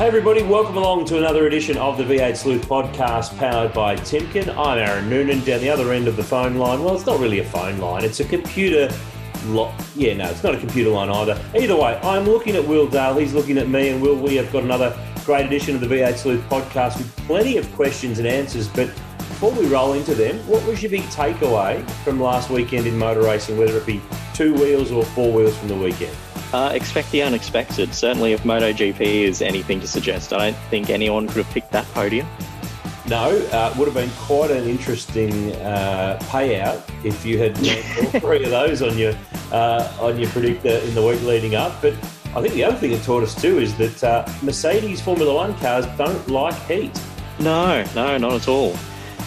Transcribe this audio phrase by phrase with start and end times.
[0.00, 4.48] Hey everybody, welcome along to another edition of the V8 Sleuth podcast powered by Timken.
[4.56, 6.82] I'm Aaron Noonan down the other end of the phone line.
[6.82, 8.88] Well, it's not really a phone line, it's a computer
[9.44, 11.38] Lo- yeah, no, it's not a computer line either.
[11.54, 14.50] Either way, I'm looking at Will Dale, he's looking at me, and Will, we have
[14.50, 18.68] got another great edition of the V8 Sleuth podcast with plenty of questions and answers.
[18.68, 18.86] But
[19.18, 23.20] before we roll into them, what was your big takeaway from last weekend in motor
[23.20, 24.00] racing, whether it be
[24.32, 26.16] two wheels or four wheels from the weekend?
[26.52, 27.94] Uh, expect the unexpected.
[27.94, 31.86] Certainly, if MotoGP is anything to suggest, I don't think anyone could have picked that
[31.92, 32.26] podium.
[33.06, 37.56] No, uh, would have been quite an interesting uh, payout if you had
[38.14, 39.14] all three of those on your
[39.52, 41.80] uh, on your predictor in the week leading up.
[41.80, 41.94] But
[42.34, 45.56] I think the other thing it taught us too is that uh, Mercedes Formula One
[45.58, 47.00] cars don't like heat.
[47.38, 48.76] No, no, not at all.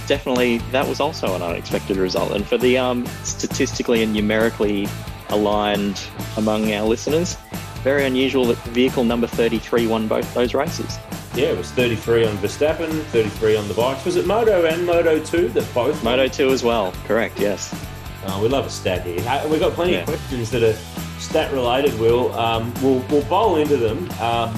[0.07, 2.31] Definitely, that was also an unexpected result.
[2.31, 4.87] And for the um, statistically and numerically
[5.33, 6.01] aligned
[6.37, 7.37] among our listeners,
[7.83, 10.97] very unusual that vehicle number 33 won both those races.
[11.35, 14.05] Yeah, it was 33 on Verstappen, 33 on the bikes.
[14.05, 16.01] Was it Moto and Moto 2 that both?
[16.03, 17.73] Moto 2 as well, correct, yes.
[18.27, 19.17] Oh, we love a stat here.
[19.49, 19.99] We've got plenty yeah.
[19.99, 20.77] of questions that are
[21.19, 22.31] stat related, Will.
[22.33, 24.55] Um, we'll, we'll bowl into them um,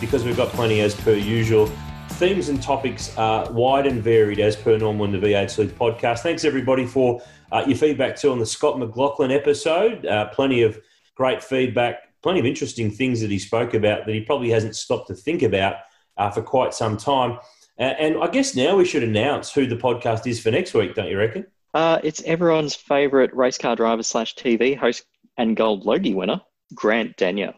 [0.00, 1.66] because we've got plenty as per usual.
[2.10, 6.18] Themes and topics are wide and varied as per normal in the V8 Sleuth podcast.
[6.18, 10.06] Thanks everybody for uh, your feedback too on the Scott McLaughlin episode.
[10.06, 10.78] Uh, plenty of
[11.14, 15.08] great feedback, plenty of interesting things that he spoke about that he probably hasn't stopped
[15.08, 15.76] to think about
[16.16, 17.38] uh, for quite some time.
[17.78, 21.08] And I guess now we should announce who the podcast is for next week, don't
[21.08, 21.46] you reckon?
[21.72, 25.04] Uh, it's everyone's favourite race car driver slash TV host
[25.38, 26.42] and Gold Logie winner,
[26.74, 27.54] Grant Denyer.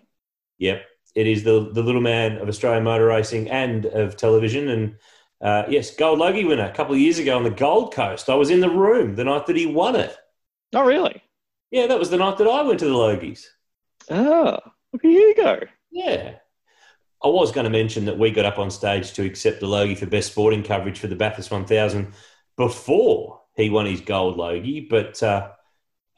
[0.59, 0.85] Yep,
[1.17, 4.69] it is the the little man of Australian motor racing and of television.
[4.69, 4.97] And
[5.43, 8.31] uh, yes, Gold Logie winner a couple of years ago on the Gold Coast.
[8.31, 10.17] I was in the room the night that he won it.
[10.75, 11.23] Oh, really?
[11.71, 13.47] Yeah, that was the night that I went to the Logies.
[14.09, 14.59] Oh,
[14.93, 15.61] look at you go.
[15.91, 16.37] Yeah.
[17.25, 19.95] I was going to mention that we got up on stage to accept the Logie
[19.95, 22.13] for best sporting coverage for the Bathurst 1000
[22.57, 25.51] before he won his gold Logie, but uh,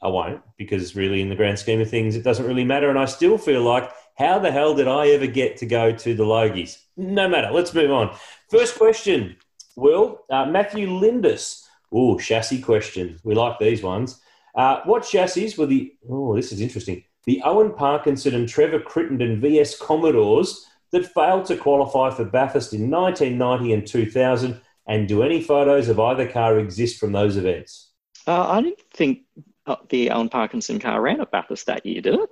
[0.01, 2.89] I won't because really, in the grand scheme of things, it doesn't really matter.
[2.89, 6.15] And I still feel like, how the hell did I ever get to go to
[6.15, 6.77] the Logies?
[6.97, 7.51] No matter.
[7.51, 8.15] Let's move on.
[8.49, 9.35] First question,
[9.75, 11.67] Will uh, Matthew Lindis.
[11.91, 13.19] Oh, chassis question.
[13.23, 14.21] We like these ones.
[14.55, 15.93] Uh, what chassis were the?
[16.09, 17.03] Oh, this is interesting.
[17.25, 22.89] The Owen Parkinson and Trevor Crittenden VS Commodores that failed to qualify for Bathurst in
[22.89, 24.61] 1990 and 2000?
[24.87, 27.91] And do any photos of either car exist from those events?
[28.27, 29.21] Uh, I didn't think
[29.65, 32.29] uh, the Owen Parkinson car ran at Bathurst that year, did it?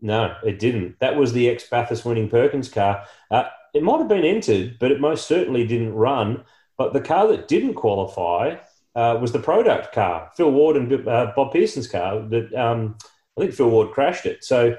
[0.00, 0.98] No, it didn't.
[1.00, 3.04] That was the ex Bathurst winning Perkins car.
[3.30, 3.44] Uh,
[3.74, 6.44] it might have been entered, but it most certainly didn't run.
[6.76, 8.56] But the car that didn't qualify
[8.94, 12.20] uh, was the product car, Phil Ward and uh, Bob Pearson's car.
[12.28, 12.96] That um,
[13.36, 14.44] I think Phil Ward crashed it.
[14.44, 14.76] So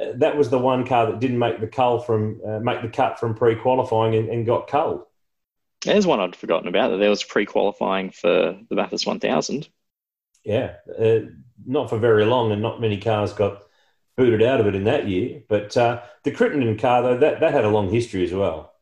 [0.00, 2.88] uh, that was the one car that didn't make the cull from uh, make the
[2.88, 5.04] cut from pre-qualifying and, and got culled.
[5.84, 9.68] There's one I'd forgotten about that there was pre-qualifying for the Bathurst 1000.
[10.44, 11.20] Yeah, uh,
[11.66, 13.62] not for very long, and not many cars got
[14.16, 15.42] booted out of it in that year.
[15.48, 18.72] But uh, the Crittenden car, though, that, that had a long history as well.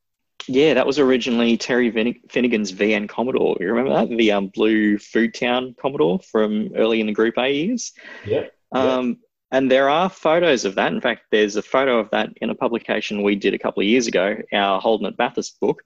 [0.46, 1.90] Yeah, that was originally Terry
[2.28, 3.56] Finnigan's VN Commodore.
[3.60, 4.16] You remember that?
[4.16, 7.92] The um, blue Food Town Commodore from early in the Group A years?
[8.26, 8.46] Yeah.
[8.72, 9.16] Um, yep.
[9.52, 10.92] And there are photos of that.
[10.92, 13.86] In fact, there's a photo of that in a publication we did a couple of
[13.88, 15.82] years ago, our Holden at Bathurst book.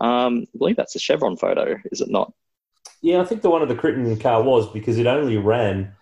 [0.00, 2.32] Um, I believe that's a Chevron photo, is it not?
[3.02, 5.92] Yeah, I think the one of the Crittenden car was because it only ran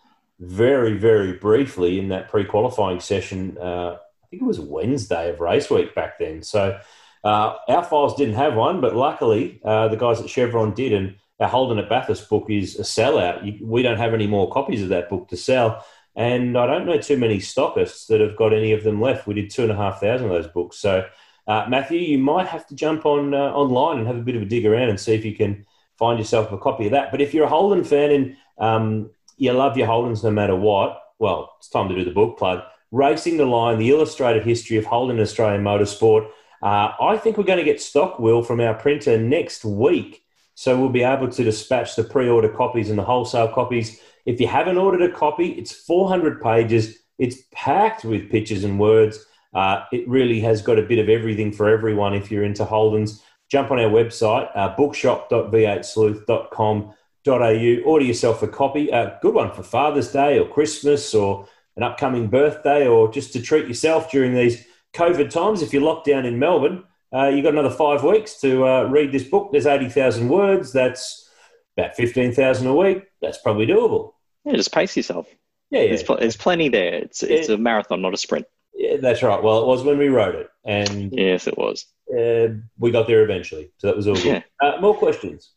[0.40, 3.56] very, very briefly in that pre qualifying session.
[3.58, 6.42] Uh, I think it was Wednesday of race week back then.
[6.42, 6.78] So
[7.24, 10.92] uh, our files didn't have one, but luckily uh, the guys at Chevron did.
[10.92, 13.44] And our Holden at Bathurst book is a sellout.
[13.44, 15.84] You, we don't have any more copies of that book to sell.
[16.14, 19.26] And I don't know too many stockists that have got any of them left.
[19.26, 20.76] We did two and a half thousand of those books.
[20.76, 21.06] So,
[21.46, 24.42] uh, Matthew, you might have to jump on uh, online and have a bit of
[24.42, 25.64] a dig around and see if you can
[25.96, 27.10] find yourself a copy of that.
[27.10, 31.00] But if you're a Holden fan and um, you love your Holdens no matter what,
[31.18, 32.62] well, it's time to do the book plug.
[32.90, 36.28] Racing the Line, the illustrated history of Holden Australian motorsport.
[36.62, 40.22] Uh, I think we're going to get stock, Will, from our printer next week.
[40.54, 44.38] So we'll be able to dispatch the pre order copies and the wholesale copies if
[44.42, 46.98] you haven't ordered a copy, it's 400 pages.
[47.18, 49.24] It's packed with pictures and words.
[49.54, 53.22] Uh, it really has got a bit of everything for everyone if you're into Holden's.
[53.48, 54.76] jump on our website, uh,
[57.28, 61.46] bookshop.v8sleuth.com.au, order yourself a copy, a good one for Father's Day or Christmas or
[61.76, 64.64] an upcoming birthday or just to treat yourself during these
[64.94, 65.62] COVID times.
[65.62, 66.84] If you're locked down in Melbourne,
[67.14, 69.50] uh, you've got another five weeks to uh, read this book.
[69.52, 70.72] There's 80,000 words.
[70.72, 71.28] That's
[71.76, 73.04] about 15,000 a week.
[73.22, 74.12] That's probably doable.
[74.44, 75.26] Yeah, just pace yourself.
[75.70, 75.88] Yeah, yeah.
[75.88, 76.94] There's, pl- there's plenty there.
[76.94, 77.54] It's, it's Yeah.
[77.54, 78.46] a marathon, not a sprint.
[78.74, 79.42] Yeah, that's right.
[79.42, 81.84] Well, it was when we wrote it, and Yes, it was.
[82.16, 82.48] uh,
[82.78, 83.70] we got there eventually.
[83.78, 84.24] So that was all good.
[84.24, 84.42] Yeah.
[84.62, 85.50] Uh, more questions.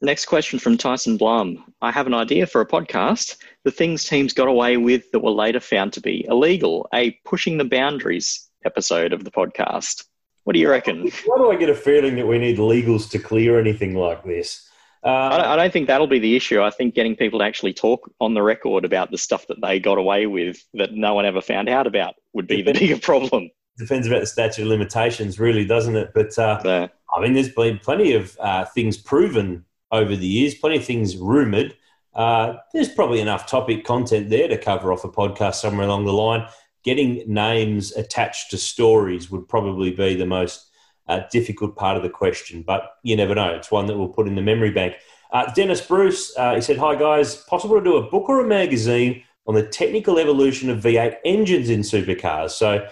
[0.00, 1.64] Next question from Tyson Blum.
[1.82, 3.36] I have an idea for a podcast.
[3.64, 6.88] The things teams got away with that were later found to be illegal.
[6.94, 10.04] A pushing the boundaries episode of the podcast.
[10.44, 11.10] What do you reckon?
[11.26, 14.68] Why do I get a feeling that we need legals to clear anything like this?
[15.02, 16.62] I don't, Uh, I don't think that'll be the issue.
[16.62, 19.80] I think getting people to actually talk on the record about the stuff that they
[19.80, 23.50] got away with that no one ever found out about would be the bigger problem.
[23.78, 26.12] depends about the statute of limitations, really, doesn't it?
[26.14, 30.54] But uh, So, I mean, there's been plenty of uh, things proven over the years,
[30.54, 31.76] plenty of things rumored.
[32.14, 36.12] Uh, there's probably enough topic content there to cover off a podcast somewhere along the
[36.12, 36.46] line.
[36.84, 40.68] Getting names attached to stories would probably be the most
[41.08, 43.50] uh, difficult part of the question, but you never know.
[43.54, 44.94] It's one that we'll put in the memory bank.
[45.30, 48.46] Uh, Dennis Bruce, uh, he said, Hi guys, possible to do a book or a
[48.46, 52.50] magazine on the technical evolution of V8 engines in supercars?
[52.50, 52.86] So,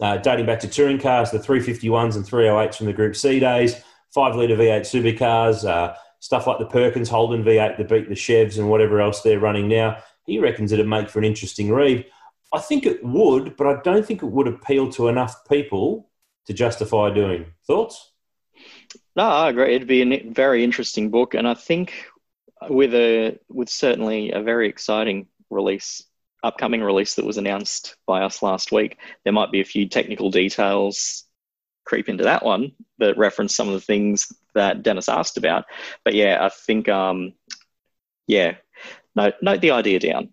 [0.00, 3.74] uh, dating back to touring cars, the 351s and 308s from the Group C days,
[4.14, 8.58] 5 litre V8 supercars, uh, stuff like the Perkins Holden V8 that beat the Chevs
[8.58, 9.98] and whatever else they're running now.
[10.24, 12.06] He reckons it'd make for an interesting read.
[12.52, 16.10] I think it would, but I don't think it would appeal to enough people
[16.46, 17.46] to justify doing.
[17.66, 18.12] Thoughts?
[19.16, 19.74] no, I agree.
[19.74, 22.06] It'd be a very interesting book, and I think
[22.68, 26.02] with a with certainly a very exciting release,
[26.42, 30.30] upcoming release that was announced by us last week, there might be a few technical
[30.30, 31.24] details
[31.84, 35.64] creep into that one that reference some of the things that Dennis asked about.
[36.04, 37.32] But yeah, I think um,
[38.26, 38.56] yeah,
[39.16, 40.30] note note the idea down.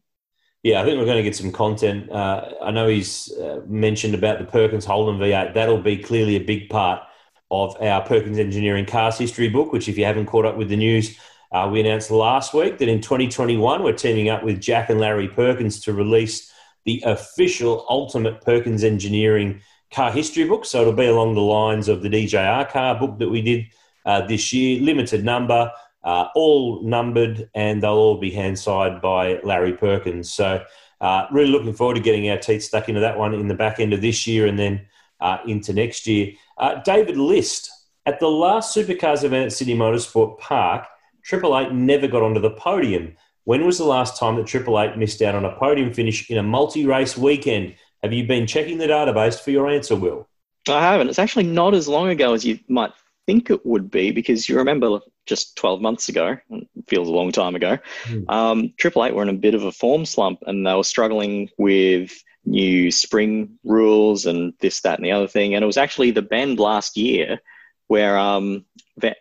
[0.64, 2.12] Yeah, I think we're going to get some content.
[2.12, 5.54] Uh, I know he's uh, mentioned about the Perkins Holden V8.
[5.54, 7.04] That'll be clearly a big part
[7.52, 10.76] of our Perkins Engineering Cars History book, which, if you haven't caught up with the
[10.76, 11.20] news,
[11.52, 15.28] uh, we announced last week that in 2021 we're teaming up with Jack and Larry
[15.28, 16.52] Perkins to release
[16.86, 19.62] the official Ultimate Perkins Engineering
[19.92, 20.66] Car History book.
[20.66, 23.68] So it'll be along the lines of the DJR car book that we did
[24.06, 25.72] uh, this year, limited number
[26.06, 30.32] uh, all numbered, and they'll all be hand signed by Larry Perkins.
[30.32, 30.64] So,
[31.02, 33.80] uh, really looking forward to getting our teeth stuck into that one in the back
[33.80, 34.86] end of this year and then
[35.20, 36.32] uh, into next year.
[36.58, 37.70] Uh, David List,
[38.06, 40.86] at the last Supercars event at Sydney Motorsport Park,
[41.24, 43.16] Triple Eight never got onto the podium.
[43.44, 46.38] When was the last time that Triple Eight missed out on a podium finish in
[46.38, 47.76] a multi race weekend?
[48.04, 50.28] Have you been checking the database for your answer, Will?
[50.70, 51.10] I haven't.
[51.10, 52.92] It's actually not as long ago as you might
[53.28, 57.32] think it would be because you remember just 12 months ago, it feels a long
[57.32, 58.30] time ago, Hmm.
[58.30, 61.50] um, Triple Eight were in a bit of a form slump and they were struggling
[61.58, 62.12] with
[62.46, 65.56] new spring rules and this, that, and the other thing.
[65.56, 67.40] And it was actually the bend last year
[67.88, 68.66] where um,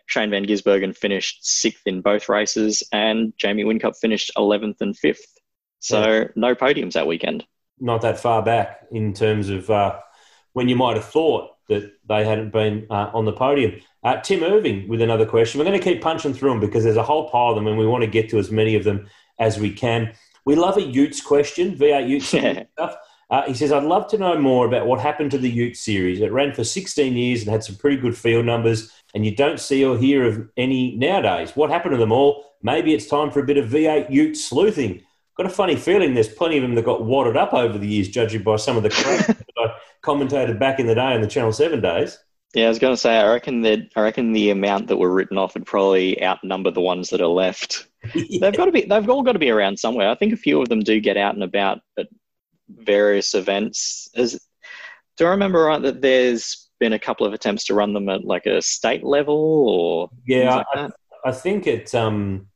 [0.05, 5.25] Shane Van Gisbergen finished sixth in both races and Jamie Whincup finished 11th and fifth.
[5.79, 7.45] So no podiums that weekend.
[7.79, 9.99] not that far back in terms of uh,
[10.53, 13.81] when you might have thought that they hadn't been uh, on the podium.
[14.05, 15.57] Uh, Tim Irving with another question.
[15.57, 17.75] We're going to keep punching through them because there's a whole pile of them and
[17.75, 19.07] we want to get to as many of them
[19.39, 20.13] as we can.
[20.45, 22.63] We love a Utes question, V8 Utes Yeah.
[22.73, 22.95] stuff.
[23.31, 26.21] Uh, he says, I'd love to know more about what happened to the Ute series.
[26.21, 29.59] It ran for 16 years and had some pretty good field numbers, and you don't
[29.59, 31.55] see or hear of any nowadays.
[31.55, 32.45] What happened to them all?
[32.61, 35.01] Maybe it's time for a bit of V8 Ute sleuthing.
[35.35, 38.09] Got a funny feeling there's plenty of them that got wadded up over the years,
[38.09, 41.27] judging by some of the crap that I commentated back in the day in the
[41.27, 42.19] Channel 7 days.
[42.55, 45.13] Yeah, I was going to say, I reckon that I reckon the amount that were
[45.13, 47.87] written off would probably outnumber the ones that are left.
[48.13, 50.09] They've got to be, they've all got to be around somewhere.
[50.09, 52.07] I think a few of them do get out and about at
[52.69, 54.07] various events.
[54.15, 54.39] Is,
[55.17, 58.23] do I remember right that there's been a couple of attempts to run them at
[58.23, 60.89] like a state level or Yeah, like I?
[61.25, 62.47] I think it's um,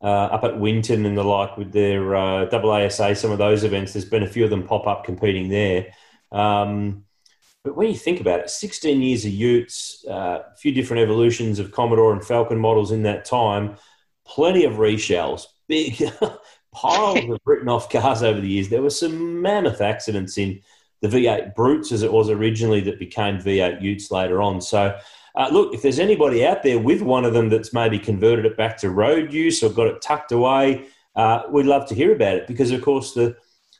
[0.00, 3.92] uh, up at Winton and the like with their uh, AASA, some of those events.
[3.92, 5.92] There's been a few of them pop up competing there.
[6.30, 7.04] Um,
[7.64, 11.58] but when you think about it, 16 years of Utes, uh, a few different evolutions
[11.58, 13.76] of Commodore and Falcon models in that time,
[14.26, 15.96] plenty of reshells, big
[16.74, 18.68] piles of written off cars over the years.
[18.68, 20.60] There were some mammoth accidents in
[21.00, 24.60] the V8 Brutes as it was originally that became V8 Utes later on.
[24.60, 24.98] So,
[25.34, 28.58] uh, look, if there's anybody out there with one of them that's maybe converted it
[28.58, 32.36] back to road use or got it tucked away, uh, we'd love to hear about
[32.36, 33.36] it because, of course, the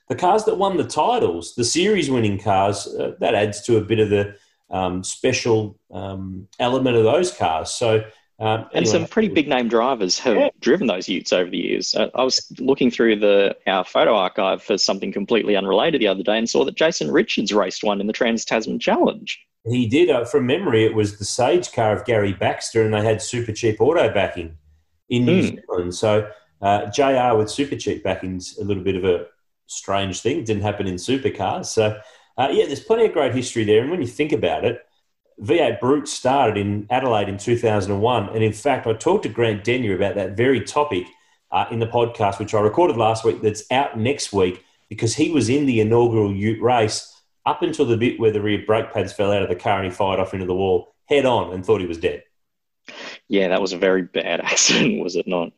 [0.08, 3.80] the cars that won the titles, the series winning cars, uh, that adds to a
[3.80, 4.34] bit of the
[4.70, 7.70] um, special um, element of those cars.
[7.70, 8.04] So.
[8.40, 8.90] Um, and anyway.
[8.90, 10.49] some pretty big name drivers have yeah.
[10.58, 11.94] driven those Utes over the years.
[11.94, 16.25] Uh, I was looking through the our photo archive for something completely unrelated the other
[16.25, 19.40] day and saw that Jason Richards raced one in the Trans Tasman Challenge.
[19.66, 20.11] He did.
[20.11, 23.52] Uh, from memory, it was the Sage car of Gary Baxter, and they had super
[23.52, 24.56] cheap auto backing
[25.08, 25.61] in New mm.
[25.68, 25.94] Zealand.
[25.94, 26.28] So
[26.61, 29.26] uh, JR with super cheap backing's a little bit of a
[29.66, 30.38] strange thing.
[30.38, 31.66] It didn't happen in supercars.
[31.66, 31.99] So,
[32.37, 33.83] uh, yeah, there's plenty of great history there.
[33.83, 34.83] And when you think about it,
[35.40, 38.28] V8 Brute started in Adelaide in 2001.
[38.28, 41.06] And in fact, I talked to Grant Denyer about that very topic
[41.50, 45.30] uh, in the podcast, which I recorded last week, that's out next week because he
[45.30, 47.11] was in the inaugural Ute race
[47.47, 49.87] up until the bit where the rear brake pads fell out of the car and
[49.87, 52.23] he fired off into the wall head on and thought he was dead.
[53.28, 55.52] Yeah, that was a very bad accident, was it not?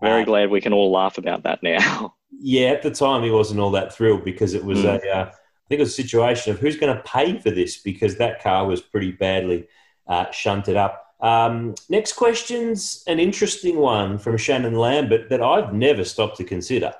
[0.00, 2.14] Very uh, glad we can all laugh about that now.
[2.38, 5.00] Yeah, at the time he wasn't all that thrilled because it was mm.
[5.02, 5.08] a.
[5.08, 5.32] Uh,
[5.72, 8.66] think it was a situation of who's going to pay for this because that car
[8.66, 9.66] was pretty badly
[10.06, 11.14] uh, shunted up.
[11.20, 16.92] Um, next question's an interesting one from Shannon Lambert that I've never stopped to consider.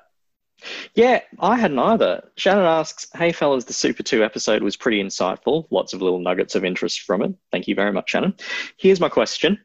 [0.94, 2.30] Yeah, I hadn't either.
[2.36, 5.66] Shannon asks, Hey fellas, the Super 2 episode was pretty insightful.
[5.70, 7.34] Lots of little nuggets of interest from it.
[7.50, 8.34] Thank you very much, Shannon.
[8.78, 9.58] Here's my question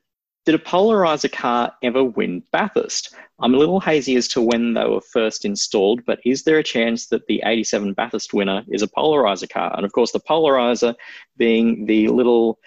[0.48, 3.14] did a polarizer car ever win Bathurst?
[3.42, 6.64] I'm a little hazy as to when they were first installed, but is there a
[6.64, 9.76] chance that the 87 Bathurst winner is a polarizer car?
[9.76, 10.96] And of course, the polarizer
[11.36, 12.60] being the little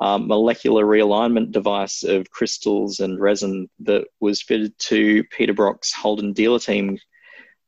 [0.00, 6.32] um, molecular realignment device of crystals and resin that was fitted to Peter Brock's Holden
[6.32, 6.98] dealer team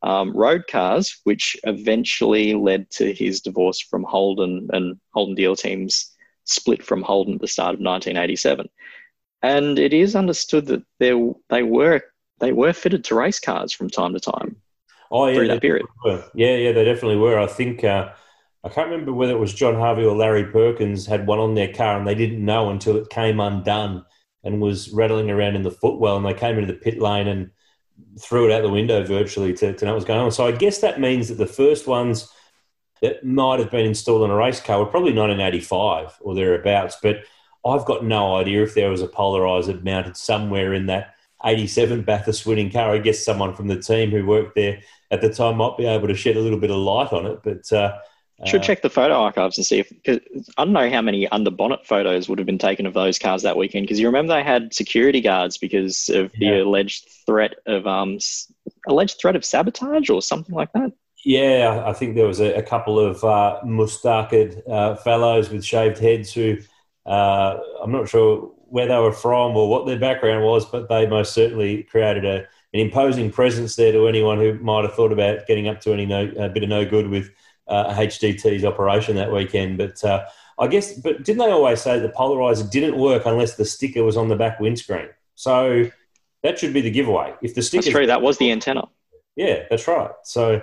[0.03, 6.15] um, road cars, which eventually led to his divorce from Holden and Holden dealer team's
[6.45, 8.67] split from Holden at the start of 1987
[9.43, 11.13] and it is understood that they
[11.49, 12.03] they were
[12.41, 14.57] they were fitted to race cars from time to time.
[15.11, 15.87] Oh yeah, through that period.
[16.05, 16.25] Were.
[16.35, 17.39] Yeah, yeah, they definitely were.
[17.39, 18.11] I think uh,
[18.65, 21.73] I can't remember whether it was John Harvey or Larry Perkins had one on their
[21.73, 24.05] car, and they didn't know until it came undone
[24.45, 27.51] and was rattling around in the footwell, and they came into the pit lane and
[28.21, 30.31] threw it out the window virtually to, to know what was going on.
[30.31, 32.33] So I guess that means that the first ones
[33.03, 37.19] that might have been installed on a race car were probably 1985 or thereabouts, but
[37.65, 42.47] I've got no idea if there was a polarizer mounted somewhere in that 87 Bathurst
[42.47, 42.95] winning car.
[42.95, 46.09] I guess someone from the team who worked there at the time might be able
[46.09, 47.41] to shed a little bit of light on it.
[47.43, 47.99] But uh,
[48.47, 50.21] should uh, check the photo archives and see if cause
[50.57, 53.43] I don't know how many under bonnet photos would have been taken of those cars
[53.43, 56.53] that weekend because you remember they had security guards because of yeah.
[56.53, 58.19] the alleged threat of um
[58.87, 60.93] alleged threat of sabotage or something like that.
[61.25, 65.99] Yeah, I think there was a, a couple of uh, mustached uh, fellows with shaved
[65.99, 66.59] heads who
[67.07, 71.07] uh, I'm not sure where they were from or what their background was, but they
[71.07, 72.39] most certainly created a,
[72.75, 76.07] an imposing presence there to anyone who might have thought about getting up to any
[76.07, 77.31] no, a bit of no good with
[77.67, 79.79] uh, HDT's operation that weekend.
[79.79, 80.27] But uh,
[80.59, 84.17] I guess, but didn't they always say the polarizer didn't work unless the sticker was
[84.17, 85.09] on the back windscreen?
[85.35, 85.91] So
[86.43, 87.35] that should be the giveaway.
[87.43, 88.07] If the sticker, that's true.
[88.07, 88.89] That was the antenna.
[89.37, 90.11] Yeah, that's right.
[90.25, 90.61] So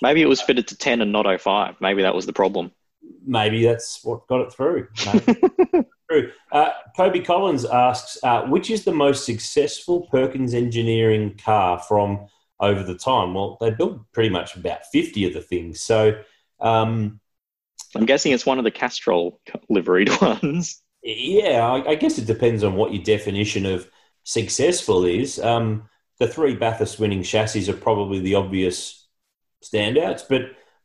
[0.00, 1.80] maybe it was fitted to ten and not 05.
[1.80, 2.72] Maybe that was the problem
[3.24, 4.88] maybe that's what got it through.
[6.10, 6.30] True.
[6.50, 12.26] Uh, Kobe Collins asks, uh, which is the most successful Perkins Engineering car from
[12.60, 13.34] over the time?
[13.34, 15.80] Well, they built pretty much about 50 of the things.
[15.80, 16.20] So
[16.60, 17.20] um,
[17.94, 20.82] I'm guessing it's one of the Castrol liveried ones.
[21.02, 23.88] Yeah, I, I, guess it depends on what your definition of
[24.22, 25.40] successful is.
[25.40, 25.88] Um,
[26.20, 29.08] the three Bathurst winning chassis are probably the obvious
[29.64, 30.42] standouts, but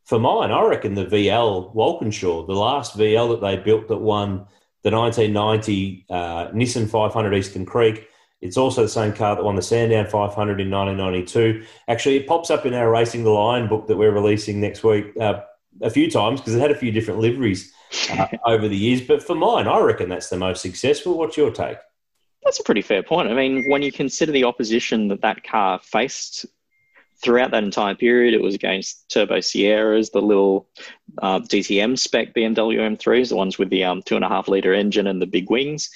[0.07, 4.47] for mine, I reckon the VL Walkinshaw, the last VL that they built that won
[4.83, 8.07] the 1990 uh, Nissan 500 Eastern Creek.
[8.39, 11.65] It's also the same car that won the Sandown 500 in 1992.
[11.89, 15.07] Actually, it pops up in our Racing the Line book that we're releasing next week
[15.19, 15.41] uh,
[15.81, 17.73] a few times because it had a few different liveries
[18.11, 19.01] uh, over the years.
[19.01, 21.17] But for mine, I reckon that's the most successful.
[21.17, 21.79] What's your take?
[22.45, 23.27] That's a pretty fair point.
[23.27, 26.45] I mean, when you consider the opposition that that car faced
[27.23, 30.69] throughout that entire period, it was against Turbo Sierras, the little
[31.21, 34.73] uh, DTM spec BMW M3s, the ones with the um, two and a half liter
[34.73, 35.89] engine and the big wings.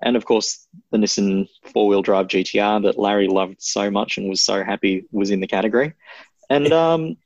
[0.00, 4.28] And of course, the Nissan four wheel drive GTR that Larry loved so much and
[4.28, 5.94] was so happy was in the category.
[6.48, 7.16] And, um,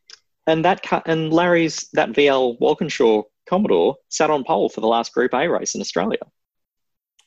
[0.47, 5.13] and that cut and Larry's, that VL Walkinshaw Commodore sat on pole for the last
[5.13, 6.21] Group A race in Australia.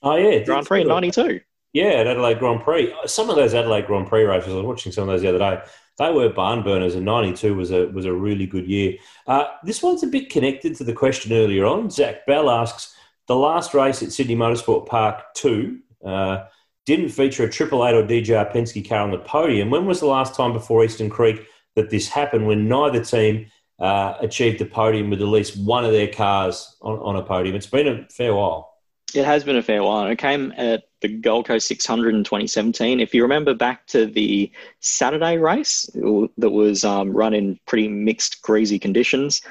[0.02, 0.44] Oh, yeah.
[0.44, 1.42] Grand Prix in 92.
[1.76, 2.96] Yeah, at Adelaide Grand Prix.
[3.06, 5.40] Some of those Adelaide Grand Prix races, I was watching some of those the other
[5.40, 5.62] day
[5.98, 8.96] they were barn burners, and '92 was a was a really good year.
[9.28, 11.90] Uh, this one's a bit connected to the question earlier on.
[11.90, 12.96] Zach Bell asks
[13.28, 16.46] the last race at Sydney Motorsport Park two uh,
[16.86, 19.70] didn't feature a Triple Eight or DJR Penske car on the podium.
[19.70, 22.48] When was the last time before Eastern Creek that this happened?
[22.48, 23.48] When neither team
[23.80, 27.56] uh, achieved the podium with at least one of their cars on, on a podium.
[27.56, 28.76] It's been a fair while.
[29.14, 30.08] It has been a fair while.
[30.08, 33.00] It came at the Gold Coast 600 in 2017.
[33.00, 38.42] If you remember back to the Saturday race that was um, run in pretty mixed,
[38.42, 39.42] greasy conditions,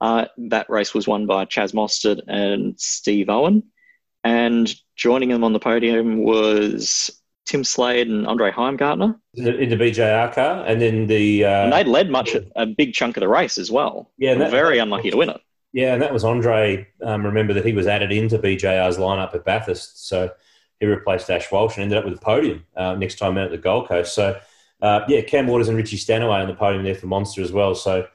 [0.00, 3.62] uh, that race was won by Chaz Mostert and Steve Owen.
[4.24, 7.10] And joining them on the podium was
[7.46, 11.86] Tim Slade and Andre Heimgartner in the BJR car, and then the uh, and they'd
[11.86, 14.10] led much a big chunk of the race as well.
[14.18, 15.40] Yeah, that, very unlucky to win it.
[15.72, 16.86] Yeah, and that was Andre.
[17.02, 20.30] Um, remember that he was added into BJR's lineup at Bathurst, so
[20.80, 23.50] he replaced Ash Walsh and ended up with a podium uh, next time out at
[23.50, 24.14] the Gold Coast.
[24.14, 24.38] So,
[24.80, 27.74] uh, yeah, Cam Waters and Richie Stanaway on the podium there for Monster as well.
[27.74, 28.06] So,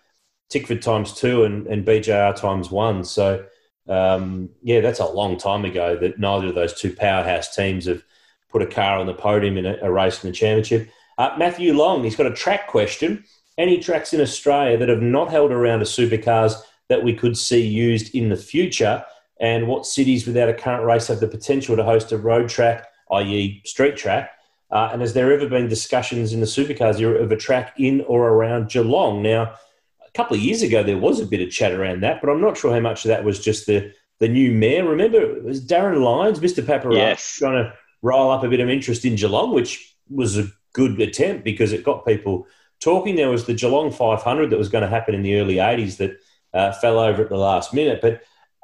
[0.50, 3.04] Tickford times two and, and BJR times one.
[3.04, 3.46] So,
[3.90, 8.04] um, yeah, that's a long time ago that neither of those two powerhouse teams have
[8.50, 10.90] put a car on the podium in a, a race in the championship.
[11.18, 13.24] Uh, Matthew Long, he's got a track question.
[13.58, 16.56] Any tracks in Australia that have not held around a supercars
[16.90, 19.04] that we could see used in the future?
[19.44, 22.88] And what cities without a current race have the potential to host a road track,
[23.12, 24.32] i.e., street track?
[24.72, 28.30] Uh, and has there ever been discussions in the supercars of a track in or
[28.30, 29.22] around Geelong?
[29.22, 29.54] Now,
[30.02, 32.40] a couple of years ago, there was a bit of chat around that, but I'm
[32.40, 34.86] not sure how much of that was just the, the new mayor.
[34.88, 36.64] Remember, it was Darryn Lyons, Mr.
[36.64, 37.36] Paparazzi, yes.
[37.36, 41.44] trying to roll up a bit of interest in Geelong, which was a good attempt
[41.44, 42.48] because it got people
[42.80, 43.18] talking.
[43.18, 46.18] There was the Geelong 500 that was going to happen in the early 80s that
[46.54, 48.00] uh, fell over at the last minute.
[48.02, 48.22] But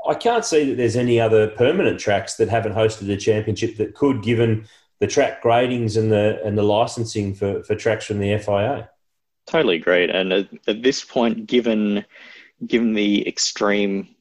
[0.08, 3.96] I can't see that there's any other permanent tracks that haven't hosted the championship that
[3.96, 4.66] could, given
[5.00, 8.90] the track gradings and the and the licensing for, for tracks from the FIA.
[9.46, 10.10] Totally great.
[10.10, 12.06] And at, at this point, given
[12.66, 14.16] given the extreme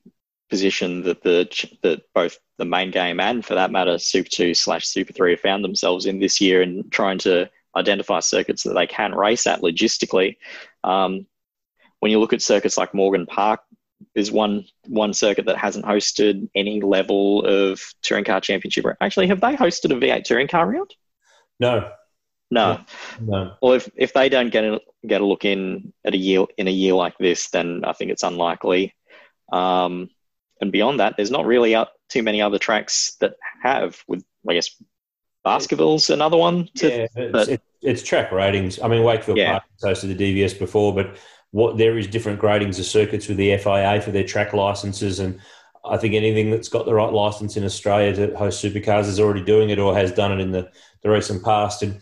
[0.48, 1.48] position that the
[1.82, 5.40] that both the main game and, for that matter, Super Two slash Super Three have
[5.40, 9.60] found themselves in this year and trying to identify circuits that they can race at
[9.60, 10.36] logistically.
[10.84, 11.26] Um,
[12.00, 13.60] when you look at circuits like Morgan Park,
[14.18, 18.84] there's one one circuit that hasn't hosted any level of touring car championship.
[19.00, 20.92] Actually, have they hosted a V8 touring car round?
[21.60, 21.92] No.
[22.50, 22.80] No.
[23.20, 23.54] No.
[23.62, 26.66] Well, if, if they don't get a, get a look in at a year in
[26.66, 28.92] a year like this, then I think it's unlikely.
[29.52, 30.10] Um,
[30.60, 31.76] and beyond that, there's not really
[32.08, 34.02] too many other tracks that have.
[34.08, 34.68] With I guess
[35.44, 36.68] Baskerville's another one.
[36.78, 38.80] To, yeah, it's, but, it's, track ratings.
[38.80, 39.60] I mean, Wakefield yeah.
[39.60, 41.16] Park hosted the DVS before, but
[41.50, 45.40] what there is different gradings of circuits with the FIA for their track licenses, and
[45.84, 49.42] I think anything that's got the right license in Australia to host supercars is already
[49.42, 50.70] doing it or has done it in the,
[51.02, 51.82] the recent past.
[51.82, 52.00] And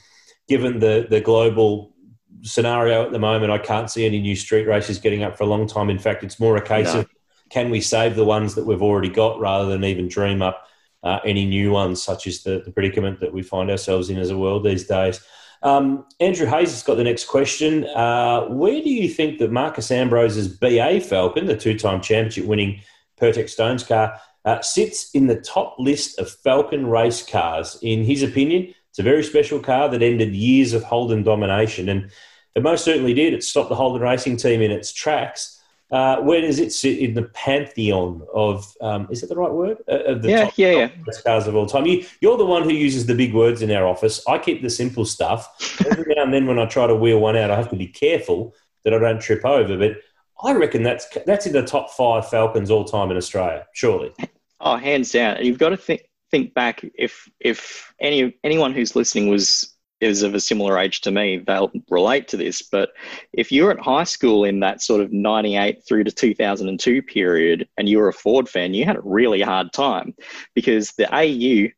[0.48, 1.94] given the the global
[2.42, 5.46] scenario at the moment, I can't see any new street races getting up for a
[5.46, 5.90] long time.
[5.90, 7.00] In fact, it's more a case no.
[7.00, 7.08] of
[7.50, 10.66] can we save the ones that we've already got rather than even dream up
[11.02, 14.30] uh, any new ones, such as the, the predicament that we find ourselves in as
[14.30, 15.20] a world these days.
[15.66, 17.86] Um, Andrew Hayes has got the next question.
[17.86, 22.80] Uh, where do you think that Marcos Ambrose's BA Falcon, the two time championship winning
[23.20, 27.80] Pirtek Stones car, uh, sits in the top list of Falcon race cars?
[27.82, 32.12] In his opinion, it's a very special car that ended years of Holden domination, and
[32.54, 33.34] it most certainly did.
[33.34, 35.55] It stopped the Holden racing team in its tracks.
[35.90, 38.76] Uh, where does it sit in the pantheon of?
[38.80, 39.78] Um, is that the right word?
[39.88, 40.88] Uh, of the yeah, top, yeah, yeah.
[41.24, 41.86] cars of all time.
[41.86, 44.20] You, you're the one who uses the big words in our office.
[44.26, 45.48] I keep the simple stuff.
[45.86, 47.86] Every now and then, when I try to wheel one out, I have to be
[47.86, 49.76] careful that I don't trip over.
[49.76, 49.98] But
[50.42, 53.66] I reckon that's that's in the top five Falcons all time in Australia.
[53.72, 54.12] Surely.
[54.60, 55.36] Oh, hands down.
[55.36, 60.22] And you've got to think think back if if any anyone who's listening was is
[60.22, 62.62] of a similar age to me, they'll relate to this.
[62.62, 62.90] But
[63.32, 67.88] if you're at high school in that sort of 98 through to 2002 period and
[67.88, 70.14] you were a Ford fan, you had a really hard time
[70.54, 71.70] because the AU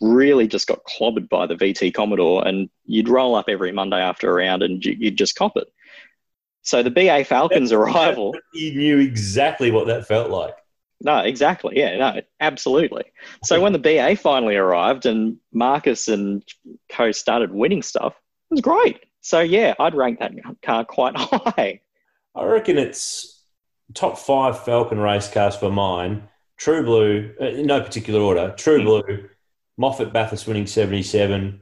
[0.00, 4.30] really just got clobbered by the VT Commodore and you'd roll up every Monday after
[4.30, 5.68] a round and you'd just cop it.
[6.62, 8.34] So the BA Falcons arrival.
[8.52, 10.56] You knew exactly what that felt like.
[11.00, 11.78] No, exactly.
[11.78, 13.04] Yeah, no, absolutely.
[13.44, 16.42] So when the BA finally arrived and Marcos and
[16.90, 18.14] co started winning stuff,
[18.50, 19.00] it was great.
[19.20, 20.32] So yeah, I'd rank that
[20.62, 21.80] car quite high.
[22.34, 23.44] I reckon it's
[23.94, 26.28] top five Falcon race cars for mine.
[26.56, 28.54] True Blue, uh, in no particular order.
[28.56, 28.84] True mm.
[28.84, 29.28] Blue,
[29.76, 31.60] Moffat Bathurst winning 77,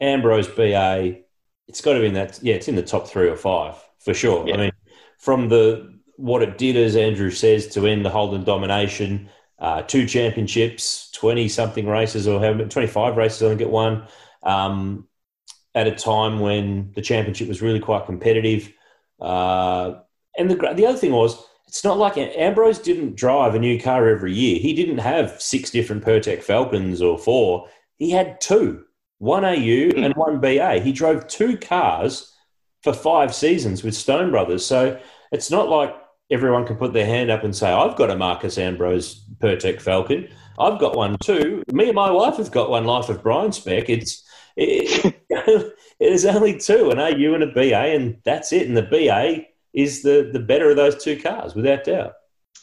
[0.00, 1.20] Ambrose BA.
[1.68, 2.38] It's got to be in that.
[2.42, 4.46] Yeah, it's in the top three or five for sure.
[4.46, 4.54] Yeah.
[4.54, 4.72] I mean,
[5.18, 9.28] from the what it did, as Andrew says, to end the Holden domination.
[9.58, 14.06] Uh, two championships, 20 something races, or 25 races, I think it won,
[14.42, 15.06] um,
[15.74, 18.72] at a time when the championship was really quite competitive.
[19.20, 19.96] Uh,
[20.38, 24.08] and the, the other thing was, it's not like Ambrose didn't drive a new car
[24.08, 24.58] every year.
[24.58, 27.68] He didn't have six different Pirtek Falcons or four.
[27.96, 28.84] He had two,
[29.18, 30.80] one AU and one BA.
[30.80, 32.34] He drove two cars
[32.82, 34.64] for five seasons with Stone Brothers.
[34.64, 34.98] So
[35.30, 35.94] it's not like
[36.30, 40.28] everyone can put their hand up and say, I've got a Marcos Ambrose Pirtek Falcon.
[40.58, 41.62] I've got one too.
[41.72, 43.88] Me and my wife have got one Life of Brian spec.
[43.88, 44.22] It's
[44.56, 48.68] it, it is only two, an AU and a BA, and that's it.
[48.68, 52.14] And the BA is the, the better of those two cars, without doubt.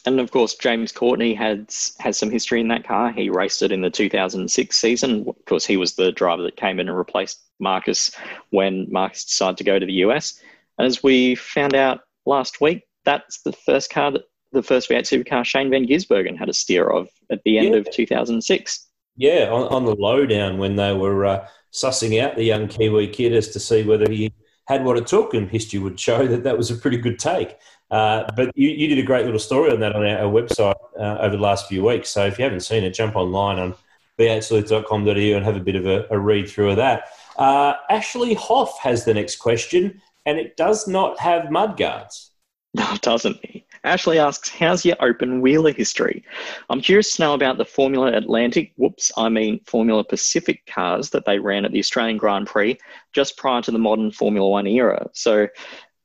[0.06, 3.10] And of course, James Courtney has has some history in that car.
[3.10, 5.24] He raced it in the 2006 season.
[5.28, 8.12] Of course, he was the driver that came in and replaced Marcos
[8.50, 10.40] when Marcos decided to go to the US.
[10.78, 15.24] And as we found out last week, that's the first car that the first V8
[15.24, 17.80] supercar Shane Van Gisbergen had a steer of at the end yeah.
[17.80, 18.86] of 2006.
[19.16, 23.32] Yeah, on, on the lowdown when they were uh, sussing out the young Kiwi kid
[23.32, 24.32] as to see whether he
[24.66, 27.56] had what it took, and history would show that that was a pretty good take.
[27.90, 30.74] Uh, but you, you, did a great little story on that on our, our website
[31.00, 32.10] uh, over the last few weeks.
[32.10, 33.74] So if you haven't seen it, jump online on
[34.18, 37.04] v8sleuth.com.au and have a bit of a, a read through of that.
[37.38, 42.28] Uh, Ashley Hoff has the next question, and it does not have mudguards.
[42.74, 43.38] No, it doesn't.
[43.84, 46.24] Ashley asks, How's your open wheeler history?
[46.68, 51.24] I'm curious to know about the Formula Atlantic, whoops, I mean Formula Pacific cars that
[51.24, 52.78] they ran at the Australian Grand Prix
[53.12, 55.08] just prior to the modern Formula One era.
[55.14, 55.48] So,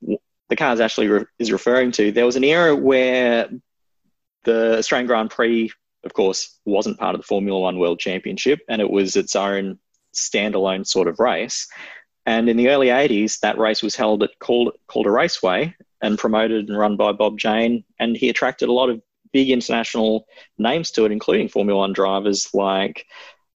[0.01, 3.49] the cars Ashley re- is referring to, there was an era where
[4.43, 5.71] the Australian Grand Prix,
[6.03, 9.79] of course, wasn't part of the Formula One World Championship and it was its own
[10.13, 11.67] standalone sort of race.
[12.25, 16.77] And in the early 80s, that race was held at Calder Raceway and promoted and
[16.77, 17.83] run by Bob Jane.
[17.97, 20.27] And he attracted a lot of big international
[20.59, 23.05] names to it, including Formula One drivers like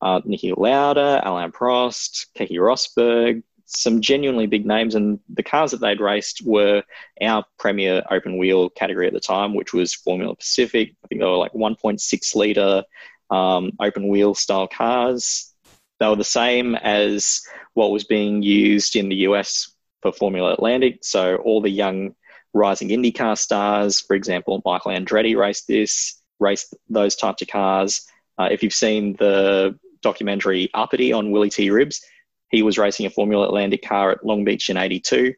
[0.01, 4.95] uh, Niki Lauda, Alain Prost, Keke Rosberg, some genuinely big names.
[4.95, 6.83] And the cars that they'd raced were
[7.21, 10.95] our premier open wheel category at the time, which was Formula Pacific.
[11.05, 12.83] I think they were like 1.6 litre
[13.31, 15.55] um, open wheel style cars.
[16.01, 17.43] They were the same as
[17.75, 21.01] what was being used in the US for Formula Atlantic.
[21.03, 22.15] So all the young
[22.55, 28.07] rising IndyCar stars, for example, Michael Andretti raced this, raced those types of cars.
[28.39, 31.71] Uh, if you've seen the documentary Uppity on Willy T.
[31.71, 32.01] Ribbs,
[32.51, 35.35] he was racing a Formula Atlantic car at Long Beach in '82.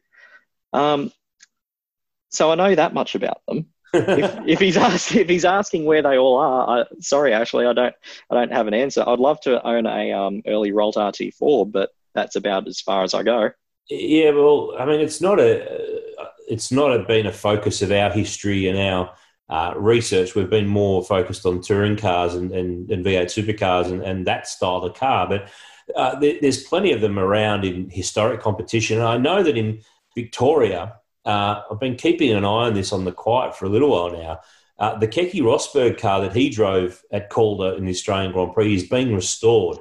[0.73, 1.11] Um,
[2.29, 6.01] so I know that much about them if, if, he's asked, if he's asking where
[6.01, 7.95] they all are, I, sorry, Ashley, I don't
[8.29, 9.03] I don't have an answer.
[9.05, 13.13] I'd love to own a um, early Ralt RT4, but that's about as far as
[13.13, 13.51] I go.
[13.89, 16.00] Yeah, well, I mean, it's not a
[16.51, 19.13] it's not been a focus of our history and our
[19.49, 20.35] uh, research.
[20.35, 24.47] We've been more focused on touring cars and, and, and V8 supercars and, and that
[24.47, 25.49] style of car, but.
[25.95, 28.99] Uh, there, there's plenty of them around in historic competition.
[28.99, 29.81] And I know that in
[30.15, 33.89] Victoria, uh, I've been keeping an eye on this on the quiet for a little
[33.89, 34.39] while now.
[34.79, 38.75] Uh, the Keke Rosberg car that he drove at Calder in the Australian Grand Prix
[38.75, 39.77] is being restored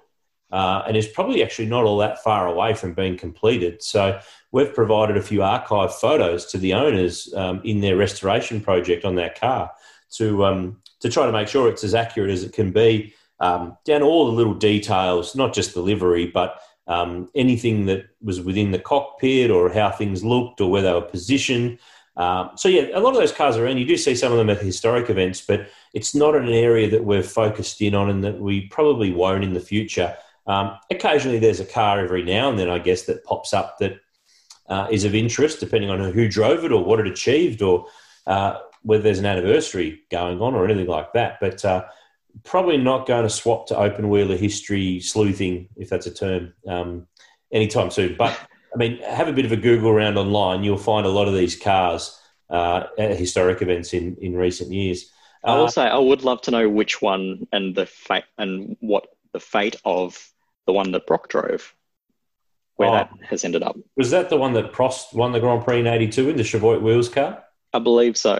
[0.52, 3.82] uh, and is probably actually not all that far away from being completed.
[3.82, 4.20] So
[4.52, 9.14] we've provided a few archive photos to the owners um, in their restoration project on
[9.16, 9.70] that car
[10.10, 13.76] to um, to try to make sure it's as accurate as it can be um,
[13.84, 18.70] down all the little details, not just the livery, but um, anything that was within
[18.70, 21.78] the cockpit or how things looked or where they were positioned.
[22.16, 23.78] Um, so yeah, a lot of those cars are in.
[23.78, 27.04] You do see some of them at historic events, but it's not an area that
[27.04, 30.14] we're focused in on, and that we probably won't in the future.
[30.46, 34.00] Um, occasionally, there's a car every now and then, I guess, that pops up that
[34.70, 37.86] uh, is of interest, depending on who drove it or what it achieved, or
[38.26, 41.38] uh, whether there's an anniversary going on or anything like that.
[41.40, 41.84] But uh,
[42.44, 47.06] probably not going to swap to open wheeler history sleuthing, if that's a term, um,
[47.52, 48.16] anytime soon.
[48.16, 48.38] But
[48.72, 50.62] I mean, have a bit of a Google around online.
[50.62, 55.10] You'll find a lot of these cars uh, at historic events in, in recent years.
[55.42, 58.76] I will uh, say I would love to know which one and the fate and
[58.80, 60.30] what the fate of
[60.66, 61.74] the one that Brock drove,
[62.80, 63.76] where oh, that has ended up.
[63.96, 66.80] Was that the one that Prost won the Grand Prix in '82 in the Cheviot
[66.80, 67.44] Wheels car?
[67.74, 68.38] I believe so.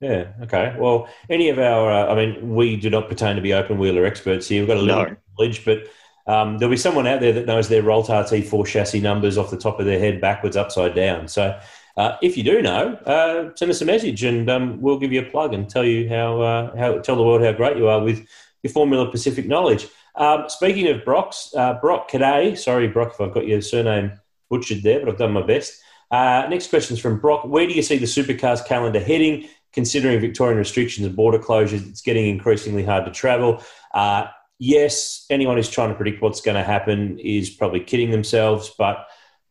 [0.00, 0.32] Yeah.
[0.42, 0.76] Okay.
[0.78, 4.04] Well, any of our, uh, I mean, we do not pertain to be open wheeler
[4.04, 4.62] experts here.
[4.62, 5.16] We've got a little no.
[5.36, 5.88] knowledge, but
[6.28, 9.56] um, there'll be someone out there that knows their Ralt RT4 chassis numbers off the
[9.56, 11.26] top of their head, backwards, upside down.
[11.26, 11.58] So,
[11.96, 15.22] uh, if you do know, uh, send us a message and um, we'll give you
[15.22, 18.02] a plug and tell you how, uh, how tell the world how great you are
[18.02, 18.24] with
[18.62, 19.88] your Formula Pacific knowledge.
[20.16, 24.12] Um, speaking of Brock's, uh, Brock Cadet, sorry Brock if I've got your surname
[24.50, 25.80] butchered there, but I've done my best.
[26.10, 27.44] Uh, next question is from Brock.
[27.44, 29.48] Where do you see the supercars calendar heading?
[29.74, 33.62] considering Victorian restrictions and border closures, it's getting increasingly hard to travel.
[33.92, 34.26] Uh,
[34.58, 39.06] yes, anyone who's trying to predict what's going to happen is probably kidding themselves, but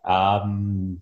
[0.05, 1.01] um,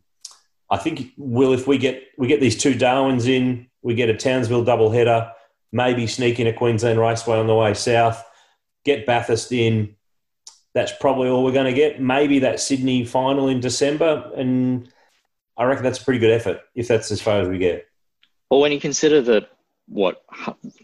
[0.70, 4.18] I think will if we get we get these two Darwins in, we get a
[4.18, 5.32] Townsville double header,
[5.72, 8.24] maybe sneak in a Queensland Raceway on the way south,
[8.86, 9.96] get Bathurst in.
[10.74, 12.02] That's probably all we're going to get.
[12.02, 14.92] Maybe that Sydney final in December, and
[15.58, 17.88] I reckon that's a pretty good effort if that's as far as we get.
[18.50, 19.50] Well, when you consider that
[19.88, 20.24] what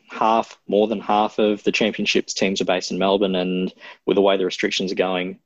[0.10, 3.74] half, more than half of the championships teams are based in Melbourne, and
[4.06, 5.40] with the way the restrictions are going,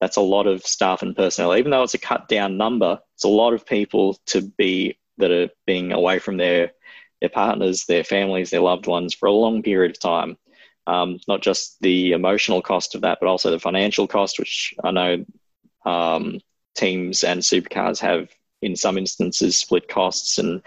[0.00, 1.56] that's a lot of staff and personnel.
[1.56, 5.30] Even though it's a cut down number, it's a lot of people to be that
[5.30, 6.72] are being away from their
[7.20, 10.36] their partners, their families, their loved ones for a long period of time.
[10.86, 14.90] Um, not just the emotional cost of that, but also the financial cost, which I
[14.90, 15.24] know
[15.86, 16.40] um,
[16.74, 18.28] teams and supercars have
[18.60, 20.62] in some instances split costs and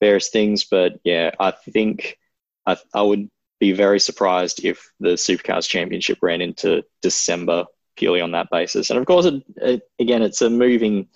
[0.00, 0.64] various things.
[0.64, 2.18] But yeah, I think
[2.66, 3.30] I, I would
[3.60, 8.90] be very surprised if the supercars championship ran into December purely on that basis.
[8.90, 11.08] And of course, it, it, again, it's a moving,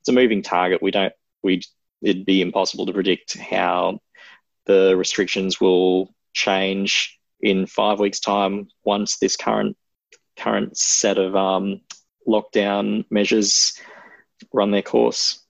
[0.00, 0.82] it's a moving target.
[0.82, 1.62] We don't, we,
[2.02, 4.00] it'd be impossible to predict how
[4.66, 9.76] the restrictions will change in five weeks' time once this current
[10.36, 11.80] current set of um,
[12.26, 13.78] lockdown measures
[14.52, 15.40] run their course.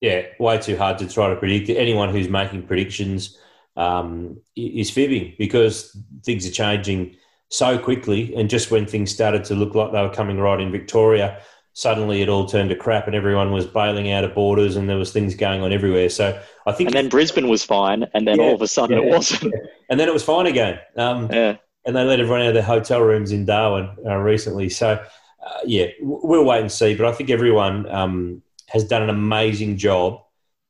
[0.00, 1.68] Yeah, way too hard to try to predict.
[1.68, 3.38] Anyone who's making predictions
[3.76, 7.16] um, is fibbing because things are changing
[7.50, 8.34] so quickly.
[8.34, 12.20] And just when things started to look like they were coming right in Victoria, suddenly
[12.20, 15.12] it all turned to crap and everyone was bailing out of borders and there was
[15.12, 16.08] things going on everywhere.
[16.08, 18.98] So I think, and then Brisbane was fine, and then yeah, all of a sudden
[18.98, 19.70] yeah, it wasn't, yeah.
[19.88, 20.78] and then it was fine again.
[20.96, 21.56] Um, yeah.
[21.86, 24.68] And they let everyone out of their hotel rooms in Darwin uh, recently.
[24.68, 25.02] So
[25.44, 26.94] uh, yeah, we'll wait and see.
[26.94, 30.20] But I think everyone um, has done an amazing job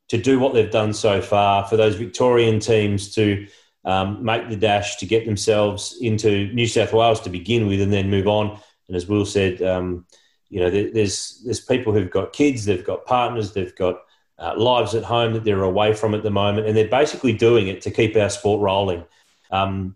[0.07, 3.47] to do what they've done so far for those Victorian teams to.
[3.83, 7.91] Um, make the dash to get themselves into New South Wales to begin with, and
[7.91, 8.59] then move on.
[8.87, 10.05] And as Will said, um,
[10.51, 14.01] you know, there's there's people who've got kids, they've got partners, they've got
[14.37, 17.69] uh, lives at home that they're away from at the moment, and they're basically doing
[17.69, 19.05] it to keep our sport rolling.
[19.49, 19.95] Um,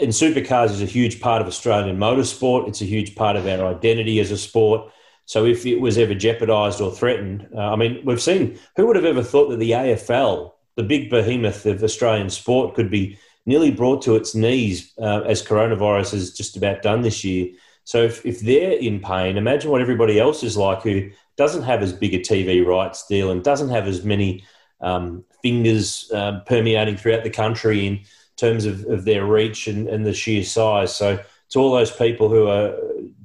[0.00, 2.66] and supercars is a huge part of Australian motorsport.
[2.66, 4.90] It's a huge part of our identity as a sport.
[5.26, 8.96] So if it was ever jeopardised or threatened, uh, I mean, we've seen who would
[8.96, 13.70] have ever thought that the AFL, the big behemoth of Australian sport, could be nearly
[13.70, 17.52] brought to its knees uh, as coronavirus has just about done this year.
[17.86, 21.84] So if, if they're in pain, imagine what everybody else is like who doesn't have
[21.84, 24.44] as big a TV rights deal and doesn't have as many
[24.80, 28.00] um, fingers um, permeating throughout the country in
[28.34, 30.96] terms of, of their reach and, and the sheer size.
[30.96, 31.20] So
[31.50, 32.74] to all those people who are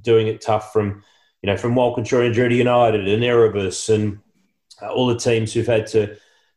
[0.04, 1.02] doing it tough from,
[1.42, 4.20] you know, from Walkinshaw Andretti United and Erebus and
[4.80, 6.16] uh, all the teams who've had to,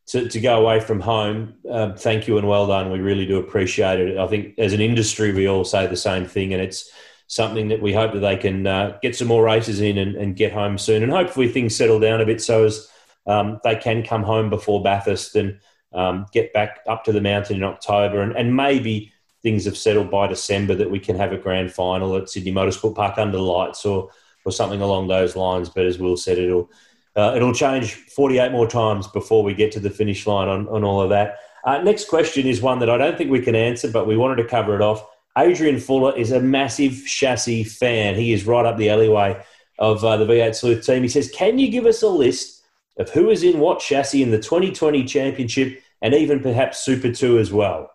[0.09, 2.91] to, to go away from home, uh, thank you and well done.
[2.91, 4.19] We really do appreciate it.
[4.19, 6.91] I think as an industry, we all say the same thing, and it's
[7.27, 10.35] something that we hope that they can uh, get some more races in and, and,
[10.35, 11.01] get home soon.
[11.01, 12.87] And hopefully things settle down a bit so as
[13.25, 15.59] um, they can come home before Bathurst and
[15.93, 18.21] um, get back up to the mountain in October.
[18.21, 19.11] And, and, maybe
[19.41, 22.95] things have settled by December that we can have a grand final at Sydney Motorsport
[22.95, 24.09] Park under lights or,
[24.43, 25.69] or something along those lines.
[25.69, 26.69] But as Will said, it'll,
[27.15, 30.83] uh, it'll change 48 more times before we get to the finish line on, on
[30.83, 31.37] all of that.
[31.63, 34.35] Uh, next question is one that I don't think we can answer, but we wanted
[34.35, 35.03] to cover it off.
[35.37, 38.15] Adrian Fuller is a massive chassis fan.
[38.15, 39.41] He is right up the alleyway
[39.79, 41.03] of uh, the V8 Sleuth team.
[41.03, 42.63] He says, Can you give us a list
[42.97, 47.39] of who is in what chassis in the 2020 championship and even perhaps Super 2
[47.39, 47.91] as well?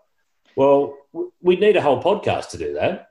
[0.56, 0.96] Well,
[1.40, 3.10] we'd need a whole podcast to do that.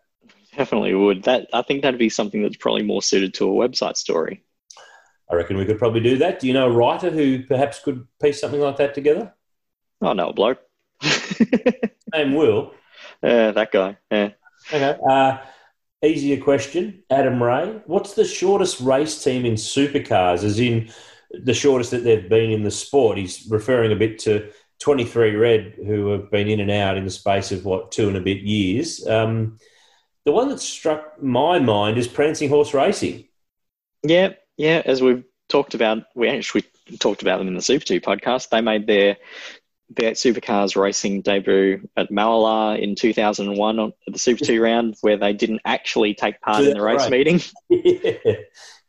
[0.55, 1.23] Definitely would.
[1.23, 4.43] That I think that'd be something that's probably more suited to a website story.
[5.31, 6.39] I reckon we could probably do that.
[6.39, 9.33] Do you know a writer who perhaps could piece something like that together?
[10.01, 10.59] Oh, no, a bloke.
[12.13, 12.73] Name Will.
[13.23, 13.97] Yeah, that guy.
[14.11, 14.29] Yeah.
[14.67, 14.97] Okay.
[15.09, 15.37] Uh,
[16.03, 17.81] easier question, Adam Ray.
[17.85, 20.43] What's the shortest race team in supercars?
[20.43, 20.89] As in
[21.31, 23.17] the shortest that they've been in the sport.
[23.17, 27.11] He's referring a bit to 23 Red, who have been in and out in the
[27.11, 29.05] space of what two and a bit years.
[29.05, 29.57] Um,
[30.25, 33.27] the one that struck my mind is Prancing Horse Racing.
[34.03, 34.81] Yeah, yeah.
[34.85, 36.63] As we've talked about, we actually
[36.99, 38.49] talked about them in the Super Two podcast.
[38.49, 39.17] They made their
[39.93, 45.33] V8 Supercars racing debut at Mallala in 2001 at the Super 2 round, where they
[45.33, 47.11] didn't actually take part in the race right.
[47.11, 47.41] meeting.
[47.69, 48.35] yeah,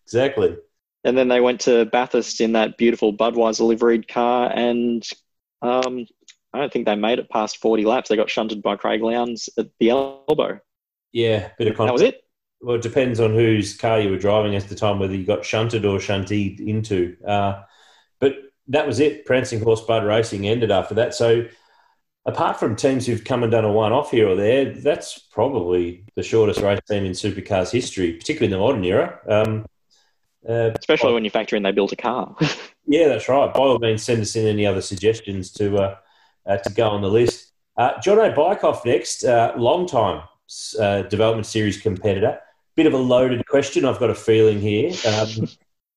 [0.04, 0.56] exactly.
[1.04, 5.06] And then they went to Bathurst in that beautiful Budweiser liveried car, and
[5.62, 6.06] um,
[6.52, 8.10] I don't think they made it past 40 laps.
[8.10, 10.60] They got shunted by Craig Lowndes at the elbow.
[11.12, 11.78] Yeah, bit of context.
[11.78, 12.24] That was it.
[12.60, 15.46] Well, it depends on whose car you were driving at the time, whether you got
[15.46, 17.16] shunted or shunted into.
[17.26, 17.62] Uh,
[18.18, 18.34] but
[18.70, 19.26] that was it.
[19.26, 21.14] Prancing Horse Bud Racing ended after that.
[21.14, 21.46] So,
[22.24, 26.04] apart from teams who've come and done a one off here or there, that's probably
[26.14, 29.18] the shortest race team in supercars history, particularly in the modern era.
[29.28, 29.66] Um,
[30.48, 32.35] uh, Especially when you factor in they built a car.
[32.87, 33.52] yeah, that's right.
[33.52, 35.96] By all means, send us in any other suggestions to uh,
[36.46, 37.52] uh, to go on the list.
[37.76, 40.22] Uh, Jono Bykoff next, uh, long time
[40.78, 42.38] uh, development series competitor.
[42.76, 44.92] Bit of a loaded question, I've got a feeling here.
[45.06, 45.48] Um,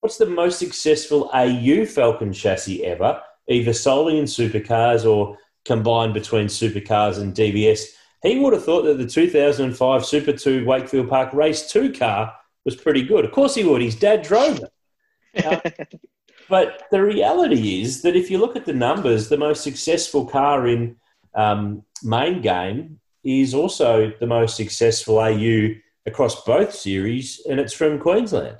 [0.04, 6.48] What's the most successful AU Falcon chassis ever, either solely in supercars or combined between
[6.48, 7.84] supercars and DVS.
[8.22, 12.34] He would have thought that the 2005 Super 2 Wakefield Park Race 2 car
[12.66, 13.24] was pretty good.
[13.24, 13.80] Of course he would.
[13.80, 15.42] His dad drove it.
[15.42, 15.70] Uh,
[16.50, 20.66] but the reality is that if you look at the numbers, the most successful car
[20.68, 20.96] in
[21.34, 25.68] um, main game is also the most successful AU
[26.04, 28.58] across both series, and it's from Queensland.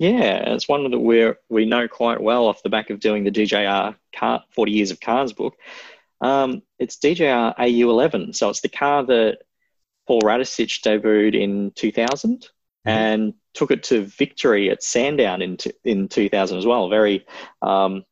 [0.00, 3.30] Yeah, it's one that we we know quite well off the back of doing the
[3.30, 5.58] DJR car, 40 Years of Cars book.
[6.22, 9.40] Um, it's DJR AU11, so it's the car that
[10.06, 12.88] Paul Radisich debuted in 2000 mm-hmm.
[12.88, 16.88] and took it to victory at Sandown in, t- in 2000 as well.
[16.88, 17.26] Very,
[17.60, 18.02] um,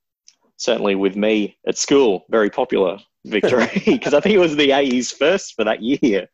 [0.58, 5.10] certainly with me at school, very popular victory because I think it was the AU's
[5.10, 6.28] first for that year.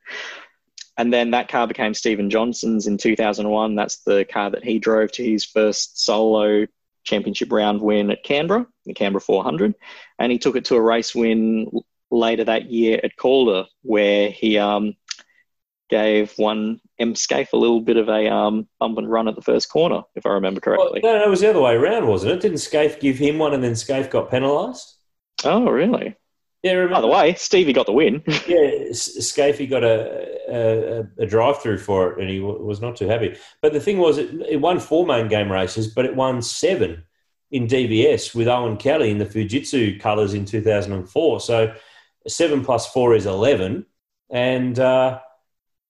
[0.97, 3.75] And then that car became Steven Johnson's in 2001.
[3.75, 6.67] That's the car that he drove to his first solo
[7.03, 9.75] championship round win at Canberra, the Canberra 400.
[10.19, 11.71] And he took it to a race win
[12.11, 14.95] later that year at Calder, where he um,
[15.91, 19.43] gave one M Skaife a little bit of a um, bump and run at the
[19.43, 21.01] first corner, if I remember correctly.
[21.03, 22.41] Well, no, no, it was the other way around, wasn't it?
[22.41, 24.95] Didn't Skaife give him one and then Skaife got penalised?
[25.45, 26.17] Oh, really?
[26.65, 26.95] Yeah, remember?
[26.95, 28.23] By the way, Stevie got the win.
[28.27, 32.97] yeah, Skaife got a, a, a drive through for it and he w- was not
[32.97, 33.37] too happy.
[33.61, 37.05] But the thing was, it, it won four main game races, but it won seven
[37.51, 41.41] in DVS with Owen Kelly in the Fujitsu colours in 2004.
[41.41, 41.75] So
[42.27, 43.85] seven plus four is 11.
[44.31, 45.21] And uh,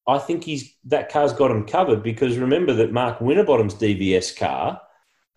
[0.09, 4.81] I think he's that car's got him covered because remember that Mark Winterbottom's DVS car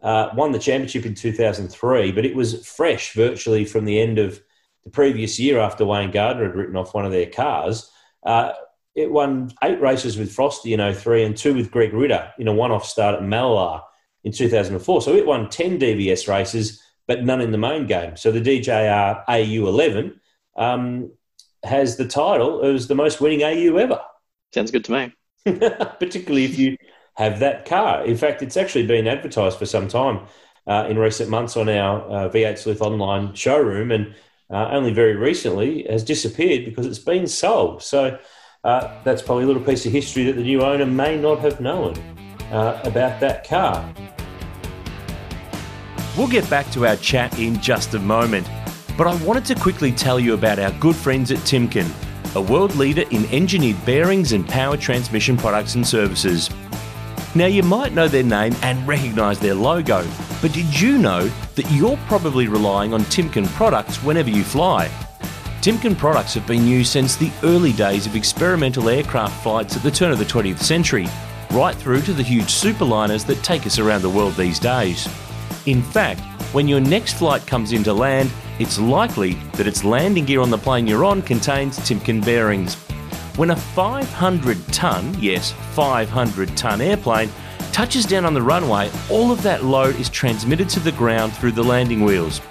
[0.02, 4.42] uh, won the championship in 2003, but it was fresh virtually from the end of
[4.88, 7.92] the previous year after Wayne Gardner had written off one of their cars.
[8.24, 8.54] Uh,
[8.96, 12.54] it won eight races with Frosty in 03 and two with Greg Ritter in a
[12.54, 13.82] one off start at Mallala
[14.24, 15.02] in 2004.
[15.02, 18.16] So it won 10 DVS races, but none in the main game.
[18.16, 20.14] So the DJR AU11
[20.56, 21.12] um,
[21.64, 24.00] has the title as the most winning AU ever.
[24.54, 25.14] Sounds good to me.
[26.00, 26.78] Particularly if you
[27.16, 28.06] have that car.
[28.06, 30.28] In fact, it's actually been advertised for some time
[30.66, 33.92] uh, in recent months on our uh, V8 Sleuth online showroom.
[33.92, 34.16] And
[34.50, 37.84] uh, only very recently has disappeared because it's been sold.
[37.84, 38.18] So
[38.64, 41.60] uh, that's probably a little piece of history that the new owner may not have
[41.60, 41.98] known
[42.52, 43.94] uh, about that car.
[46.18, 48.50] We'll get back to our chat in just a moment,
[48.98, 51.88] but I wanted to quickly tell you about our good friends at Timken,
[52.36, 56.50] a world leader in engineered bearings and power transmission products and services.
[57.36, 60.08] Now, you might know their name and recognise their logo,
[60.42, 64.88] but did you know that you're probably relying on Timken products whenever you fly?
[65.62, 69.92] Timken products have been used since the early days of experimental aircraft flights at the
[69.92, 71.08] turn of the 20th century,
[71.52, 75.10] right through to the huge superliners that take us around the world these days.
[75.66, 76.22] In fact,
[76.54, 80.58] when your next flight comes into land, it's likely that its landing gear on the
[80.58, 82.76] plane you're on contains Timken bearings.
[83.36, 87.30] When a 500 tonne, yes, 500 tonne airplane
[87.78, 91.52] touches down on the runway, all of that load is transmitted to the ground through
[91.52, 92.42] the landing wheels.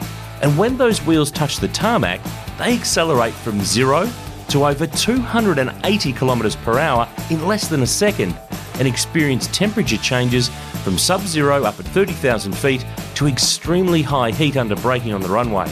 [0.41, 2.21] And when those wheels touch the tarmac,
[2.59, 4.09] they accelerate from zero
[4.51, 8.39] to over 280 kilometres per hour in less than a second
[8.75, 10.49] and experience temperature changes
[10.85, 12.87] from sub zero up at 30,000 feet
[13.17, 15.69] to extremely high heat under braking on the runway.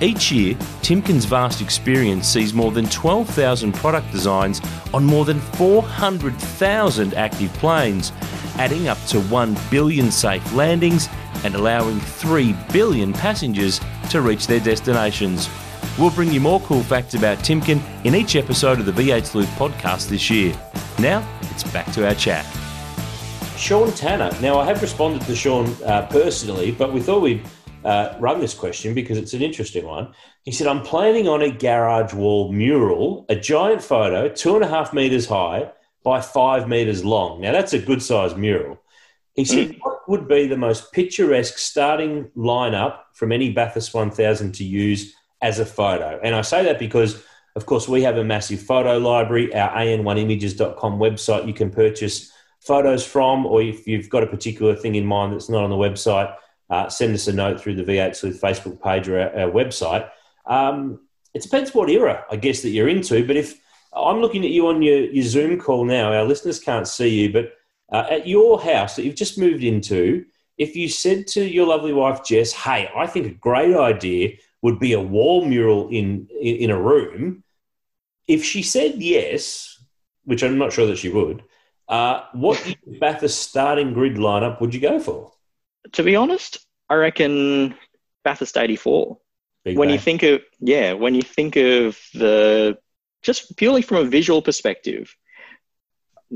[0.00, 4.60] Each year, Timken's vast experience sees more than 12,000 product designs
[4.92, 8.12] on more than 400,000 active planes,
[8.56, 11.08] adding up to 1 billion safe landings
[11.44, 13.80] and allowing 3 billion passengers
[14.10, 15.48] to reach their destinations.
[15.98, 19.48] We'll bring you more cool facts about Timken in each episode of the V8 Sleuth
[19.58, 20.54] podcast this year.
[20.98, 22.44] Now, it's back to our chat.
[23.56, 24.30] Sean Tanner.
[24.42, 27.46] Now, I have responded to Sean uh, personally, but we thought we'd
[27.86, 30.12] uh, run this question because it's an interesting one.
[30.42, 34.68] He said, I'm planning on a garage wall mural, a giant photo, two and a
[34.68, 35.70] half meters high
[36.02, 37.40] by five meters long.
[37.40, 38.82] Now, that's a good sized mural.
[39.34, 39.78] He said, mm.
[39.80, 45.58] What would be the most picturesque starting lineup from any Bathurst 1000 to use as
[45.58, 46.18] a photo?
[46.22, 47.22] And I say that because,
[47.54, 49.54] of course, we have a massive photo library.
[49.54, 54.96] Our an1images.com website you can purchase photos from, or if you've got a particular thing
[54.96, 56.34] in mind that's not on the website,
[56.70, 60.08] uh, send us a note through the V8 Sleuth Facebook page or our, our website.
[60.46, 61.00] Um,
[61.34, 63.26] it depends what era, I guess, that you're into.
[63.26, 63.60] But if
[63.92, 67.32] I'm looking at you on your, your Zoom call now, our listeners can't see you,
[67.32, 67.52] but
[67.92, 70.24] uh, at your house that you've just moved into,
[70.58, 74.78] if you said to your lovely wife Jess, "Hey, I think a great idea would
[74.78, 77.44] be a wall mural in in, in a room,"
[78.26, 79.78] if she said yes,
[80.24, 81.44] which I'm not sure that she would,
[81.88, 85.32] uh, what Bathurst starting grid lineup would you go for?
[85.92, 86.58] To be honest,
[86.88, 87.74] I reckon
[88.24, 89.18] Bathurst 84.
[89.64, 89.94] Big when day.
[89.94, 92.78] you think of yeah, when you think of the
[93.22, 95.12] just purely from a visual perspective,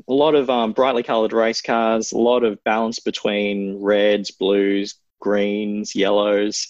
[0.08, 4.96] a lot of um, brightly coloured race cars, a lot of balance between reds, blues,
[5.20, 6.66] greens, yellows.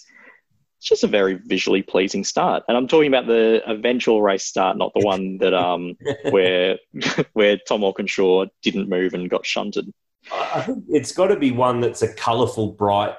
[0.77, 4.77] It's just a very visually pleasing start, and I'm talking about the eventual race start,
[4.77, 5.95] not the one that um
[6.29, 6.77] where
[7.33, 9.91] where Tom Walkinshaw didn't move and got shunted.
[10.31, 13.15] I think it's got to be one that's a colourful, bright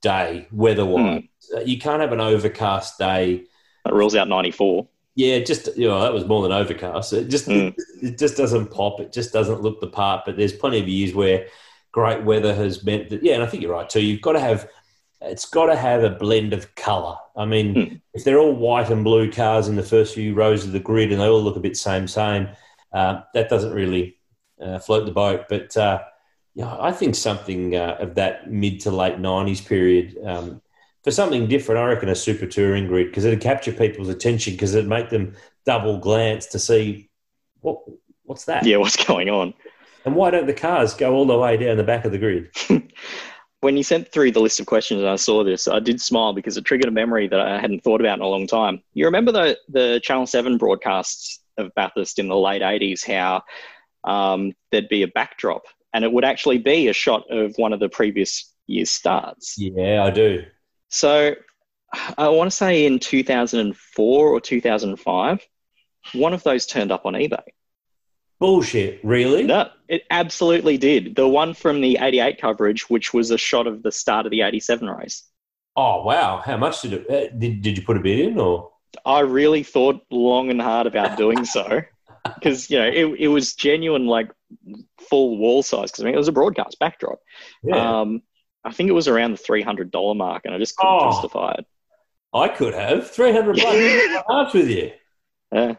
[0.00, 1.24] day weather-wise.
[1.54, 3.44] Uh, You can't have an overcast day.
[3.84, 4.86] That rules out 94.
[5.14, 7.12] Yeah, just you know that was more than overcast.
[7.12, 7.74] It just Mm.
[8.02, 9.00] it just doesn't pop.
[9.00, 10.24] It just doesn't look the part.
[10.24, 11.46] But there's plenty of years where
[11.90, 13.24] great weather has meant that.
[13.24, 14.00] Yeah, and I think you're right too.
[14.00, 14.68] You've got to have
[15.20, 17.16] it's got to have a blend of colour.
[17.36, 17.94] I mean, Hmm.
[18.14, 21.10] if they're all white and blue cars in the first few rows of the grid
[21.10, 22.48] and they all look a bit same same,
[22.92, 24.16] uh, that doesn't really
[24.62, 25.46] uh, float the boat.
[25.48, 25.98] But uh,
[26.58, 30.18] yeah, I think something uh, of that mid to late '90s period.
[30.24, 30.60] Um,
[31.04, 34.74] for something different, I reckon a super touring grid because it'd capture people's attention because
[34.74, 37.10] it'd make them double glance to see
[37.60, 37.78] what
[38.24, 39.54] what's that, Yeah, what's going on?
[40.04, 42.50] and why don't the cars go all the way down the back of the grid?
[43.60, 46.32] When you sent through the list of questions and I saw this, I did smile
[46.32, 48.80] because it triggered a memory that I hadn't thought about in a long time.
[48.94, 53.42] You remember the, the Channel 7 broadcasts of Bathurst in the late 80s, how
[54.04, 55.62] um, there'd be a backdrop
[55.98, 59.56] and it would actually be a shot of one of the previous year's starts.
[59.58, 60.44] Yeah, I do.
[60.90, 61.34] So
[62.16, 65.46] I want to say in 2004 or 2005,
[66.12, 67.42] one of those turned up on eBay.
[68.38, 69.42] Bullshit, really?
[69.42, 71.16] No, it absolutely did.
[71.16, 74.42] The one from the 88 coverage, which was a shot of the start of the
[74.42, 75.24] 87 race.
[75.74, 77.10] Oh wow, how much did it?
[77.10, 78.70] Uh, did did you put a bid in or?
[79.04, 81.82] I really thought long and hard about doing so
[82.36, 84.30] because, you know, it, it was genuine, like
[85.08, 87.18] full wall size because I mean, it was a broadcast backdrop.
[87.62, 88.22] Yeah, Um,
[88.64, 91.10] I think it was around the $300 mark and I just couldn't Oh.
[91.12, 91.66] justify it.
[92.34, 94.24] I could have three hundred bucks.
[94.28, 94.92] Arch with you.
[95.50, 95.76] Yeah.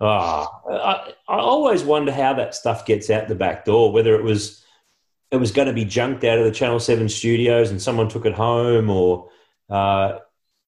[0.00, 3.92] Ah, I, I always wonder how that stuff gets out the back door.
[3.92, 4.64] Whether it was
[5.30, 8.26] it was going to be junked out of the Channel Seven studios and someone took
[8.26, 9.28] it home, or
[9.70, 10.18] uh,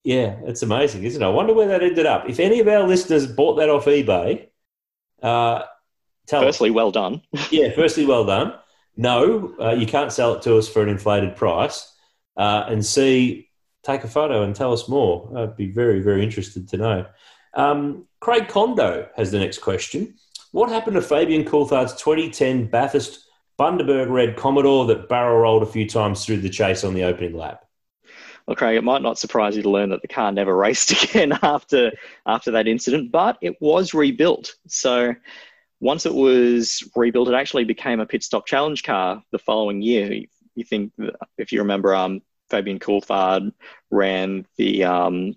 [0.05, 1.27] yeah, it's amazing, isn't it?
[1.27, 2.29] I wonder where that ended up.
[2.29, 4.49] If any of our listeners bought that off eBay,
[5.23, 5.63] uh,
[6.31, 6.47] tell us.
[6.47, 7.23] Firstly, well done.
[7.51, 8.55] Yeah, firstly, well done.
[8.97, 11.93] No, uh, you can't sell it to us for an inflated price.
[12.37, 13.49] Uh, and C,
[13.83, 15.31] take a photo and tell us more.
[15.37, 17.07] I'd be very, very interested to know.
[17.55, 20.15] Um, Craig Kondo has the next question.
[20.53, 23.27] What happened to Fabian Coulthard's 2010 Bathurst
[23.59, 27.37] Bundaberg Red Commodore that barrel rolled a few times through the chase on the opening
[27.37, 27.65] lap?
[28.47, 31.39] Well, Craig, it might not surprise you to learn that the car never raced again
[31.43, 31.93] after
[32.27, 34.55] after that incident, but it was rebuilt.
[34.67, 35.15] So
[35.81, 40.13] once it was rebuilt, it actually became a pit stop challenge car the following year.
[40.55, 40.93] You, think,
[41.39, 42.21] if you remember, um,
[42.51, 43.53] Fabian Coulthard
[43.91, 45.35] ran the um,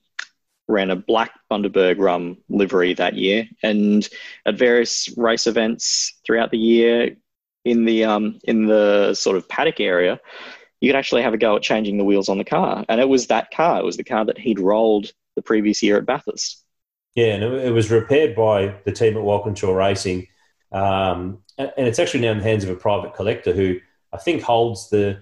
[0.68, 4.08] ran a black Bundaberg rum livery that year, and
[4.46, 7.16] at various race events throughout the year
[7.64, 10.20] in the um, in the sort of paddock area
[10.84, 12.84] you could actually have a go at changing the wheels on the car.
[12.90, 13.80] And it was that car.
[13.80, 16.62] It was the car that he'd rolled the previous year at Bathurst.
[17.16, 20.28] Yeah, and it, it was repaired by the team at Walkinshaw Racing.
[20.74, 23.80] Um, and, it's actually now in the hands of a private collector who
[24.12, 25.22] I think holds the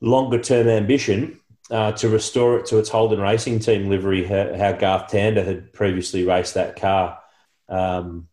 [0.00, 1.40] longer term ambition
[1.70, 5.72] uh, to restore it to its Holden Racing Team livery, how, how Garth Tander had
[5.72, 7.18] previously raced that car
[7.68, 8.28] um,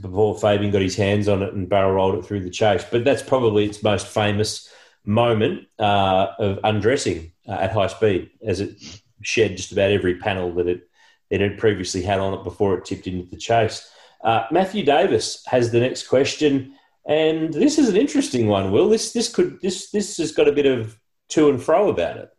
[0.00, 2.84] before Fabian got his hands on it and barrel rolled it through the chase.
[2.90, 4.70] But that's probably its most famous
[5.04, 8.76] moment uh, of undressing uh, at high speed as it
[9.22, 10.88] shed just about every panel that it,
[11.30, 13.90] it had previously had on it before it tipped into the chase.
[14.24, 16.74] Uh, Matthew Davis has the next question,
[17.06, 18.72] and this is an interesting one.
[18.72, 20.98] Will this this could this this has got a bit of
[21.30, 22.30] to and fro about it.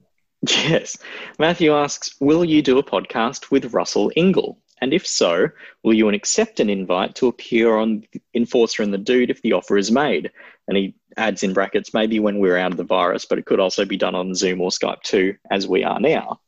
[0.48, 0.98] Yes.
[1.40, 4.58] Matthew asks Will you do a podcast with Russell Ingall?
[4.82, 5.48] And if so,
[5.84, 9.78] will you accept an invite to appear on Enforcer and the Dude if the offer
[9.78, 10.32] is made?
[10.68, 13.60] And he adds in brackets, maybe when we're out of the virus, but it could
[13.60, 16.42] also be done on Zoom or Skype too, as we are now.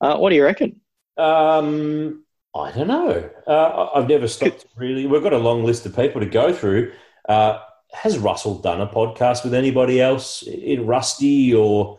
[0.00, 0.80] Uh, what do you reckon?
[1.16, 2.24] Um,
[2.56, 3.30] I don't know.
[3.46, 5.06] Uh, I've never stopped really.
[5.06, 6.92] We've got a long list of people to go through.
[7.28, 7.58] Uh,
[7.92, 11.98] has Russell done a podcast with anybody else in Rusty or?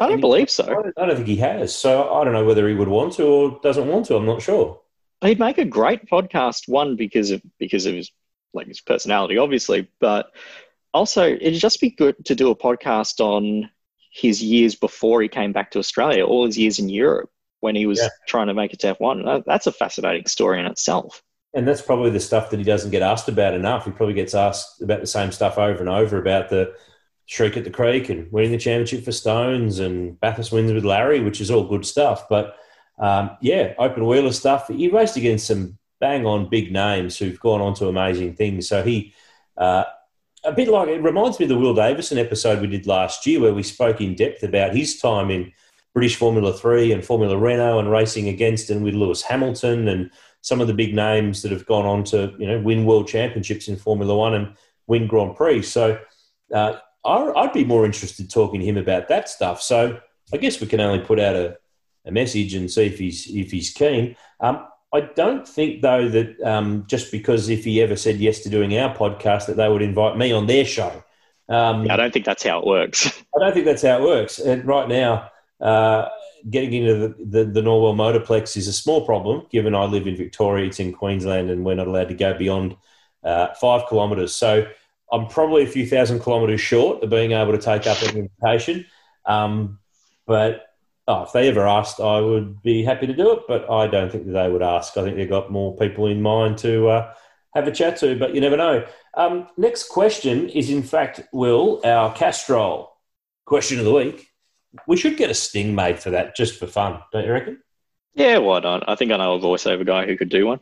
[0.00, 0.64] I don't believe so.
[0.64, 1.74] I don't, I don't think he has.
[1.74, 4.16] So I don't know whether he would want to or doesn't want to.
[4.16, 4.80] I'm not sure.
[5.22, 6.68] He'd make a great podcast.
[6.68, 8.10] One because of because of his
[8.54, 10.30] like his personality, obviously, but
[10.94, 13.70] also it'd just be good to do a podcast on
[14.12, 17.31] his years before he came back to Australia, all his years in Europe
[17.62, 18.08] when he was Yeah.
[18.28, 19.44] trying to make it to F1.
[19.46, 21.22] That's a fascinating story in itself.
[21.54, 23.84] And that's probably the stuff that he doesn't get asked about enough.
[23.84, 26.74] He probably gets asked about the same stuff over and over about the
[27.26, 31.20] Shriek at the Creek and winning the championship for Stones and Bathurst wins with Larry,
[31.20, 32.28] which is all good stuff.
[32.28, 32.56] But
[32.98, 34.68] um, yeah, open wheeler stuff.
[34.68, 38.68] He raced against some bang on big names who've gone on to amazing things.
[38.68, 39.14] So he,
[39.56, 39.84] uh,
[40.44, 43.40] a bit like, it reminds me of the Will Davison episode we did last year
[43.40, 45.52] where we spoke in depth about his time in
[45.94, 50.60] British Formula 3 and Formula Renault and racing against and with Lewis Hamilton and some
[50.60, 53.76] of the big names that have gone on to, you know, win world championships in
[53.76, 54.54] Formula 1 and
[54.86, 55.62] win Grand Prix.
[55.62, 55.98] So
[56.52, 59.60] uh, I'd be more interested talking to him about that stuff.
[59.62, 60.00] So
[60.32, 61.56] I guess we can only put out a,
[62.06, 64.16] a message and see if he's if he's keen.
[64.40, 68.50] Um, I don't think though that um, just because if he ever said yes to
[68.50, 71.02] doing our podcast that they would invite me on their show.
[71.48, 73.06] Um, I don't think that's how it works.
[73.34, 74.38] I don't think that's how it works.
[74.38, 75.30] And right now,
[75.62, 76.08] uh,
[76.50, 80.16] getting into the, the, the Norwell Motorplex is a small problem, given I live in
[80.16, 82.76] Victoria, it's in Queensland, and we're not allowed to go beyond
[83.22, 84.34] uh, five kilometres.
[84.34, 84.66] So
[85.12, 88.86] I'm probably a few thousand kilometres short of being able to take up an invitation.
[89.24, 89.78] Um,
[90.26, 90.66] but
[91.06, 93.40] oh, if they ever asked, I would be happy to do it.
[93.46, 94.96] But I don't think that they would ask.
[94.96, 97.14] I think they've got more people in mind to uh,
[97.54, 98.84] have a chat to, but you never know.
[99.14, 102.88] Um, next question is, in fact, Will, our Castrol
[103.44, 104.31] question of the week.
[104.86, 107.62] We should get a sting made for that just for fun, don't you reckon?
[108.14, 108.88] Yeah, why not?
[108.88, 110.60] I think I know a voiceover guy who could do one.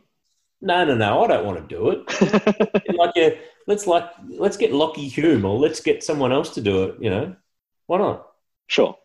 [0.61, 1.23] No, no, no.
[1.23, 2.93] I don't want to do it.
[2.97, 6.83] like, a, let's like let's get Lockie Hume or let's get someone else to do
[6.83, 6.95] it.
[7.01, 7.35] You know,
[7.87, 8.27] why not?
[8.67, 8.95] Sure.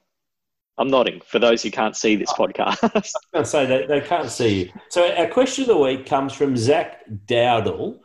[0.79, 2.47] I'm nodding for those who can't see this oh.
[2.47, 2.79] podcast.
[2.83, 4.73] I was going to say they, they can't see you.
[4.91, 8.01] So our question of the week comes from Zach Dowdle,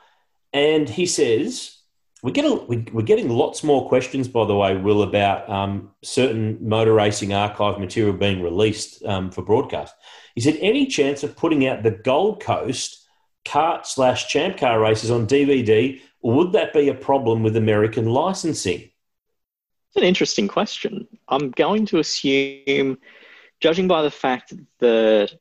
[0.53, 1.80] and he says
[2.23, 5.91] we get a, we, we're getting lots more questions, by the way, Will, about um,
[6.03, 9.95] certain motor racing archive material being released um, for broadcast.
[10.35, 13.07] Is it any chance of putting out the Gold Coast
[13.43, 18.05] CART slash champ car races on DVD, or would that be a problem with American
[18.05, 18.81] licensing?
[18.81, 21.07] It's an interesting question.
[21.27, 22.99] I'm going to assume,
[23.59, 25.33] judging by the fact that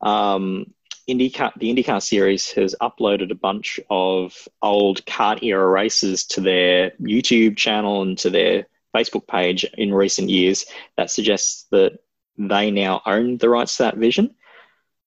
[0.00, 0.72] um,
[1.14, 6.92] IndyCar, the IndyCar series has uploaded a bunch of old CART era races to their
[7.00, 11.98] YouTube channel and to their Facebook page in recent years, that suggests that
[12.38, 14.34] they now own the rights to that vision.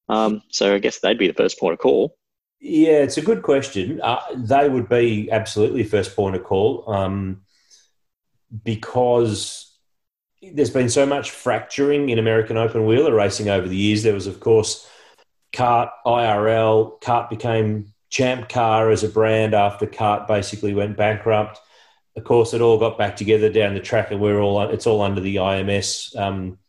[0.09, 2.17] Um, so I guess they'd be the first point of call.
[2.59, 3.99] Yeah, it's a good question.
[4.01, 6.89] Uh, they would be absolutely first point of call.
[6.89, 7.41] Um,
[8.63, 9.71] because
[10.41, 14.03] there's been so much fracturing in American open wheeler racing over the years.
[14.03, 14.87] There was, of course,
[15.53, 16.99] CART IRL.
[17.01, 21.59] CART became Champ Car as a brand after CART basically went bankrupt.
[22.15, 25.01] Of course, it all got back together down the track, and we're all it's all
[25.01, 26.59] under the IMS um,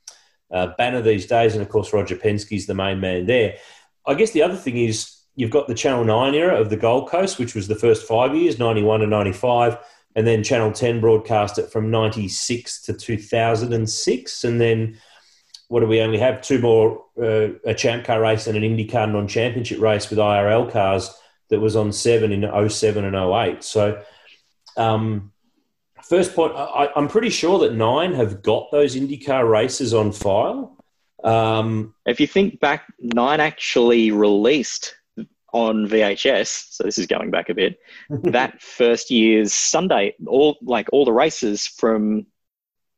[0.51, 1.55] uh, banner these days.
[1.55, 3.57] And of course, Roger Penske's the main man there.
[4.07, 7.09] I guess the other thing is you've got the Channel Nine era of the Gold
[7.09, 9.79] Coast, which was the first five years, ninety one to ninety five
[10.17, 14.45] and then Channel 10 broadcast it from 96 to 2006.
[14.45, 14.99] And then
[15.75, 16.41] what do we only have?
[16.41, 20.71] Two more uh, a champ car race and an IndyCar non championship race with IRL
[20.71, 21.13] cars
[21.51, 23.65] that was on seven in 07 and 08.
[23.65, 24.01] So,
[24.77, 25.33] um,
[26.05, 30.77] first point, I, am pretty sure that nine have got those IndyCar races on file.
[31.25, 34.95] Um, if you think back, nine actually released
[35.53, 37.81] on VHS, so this is going back a bit,
[38.23, 42.27] that first year's Sunday, all like all the races from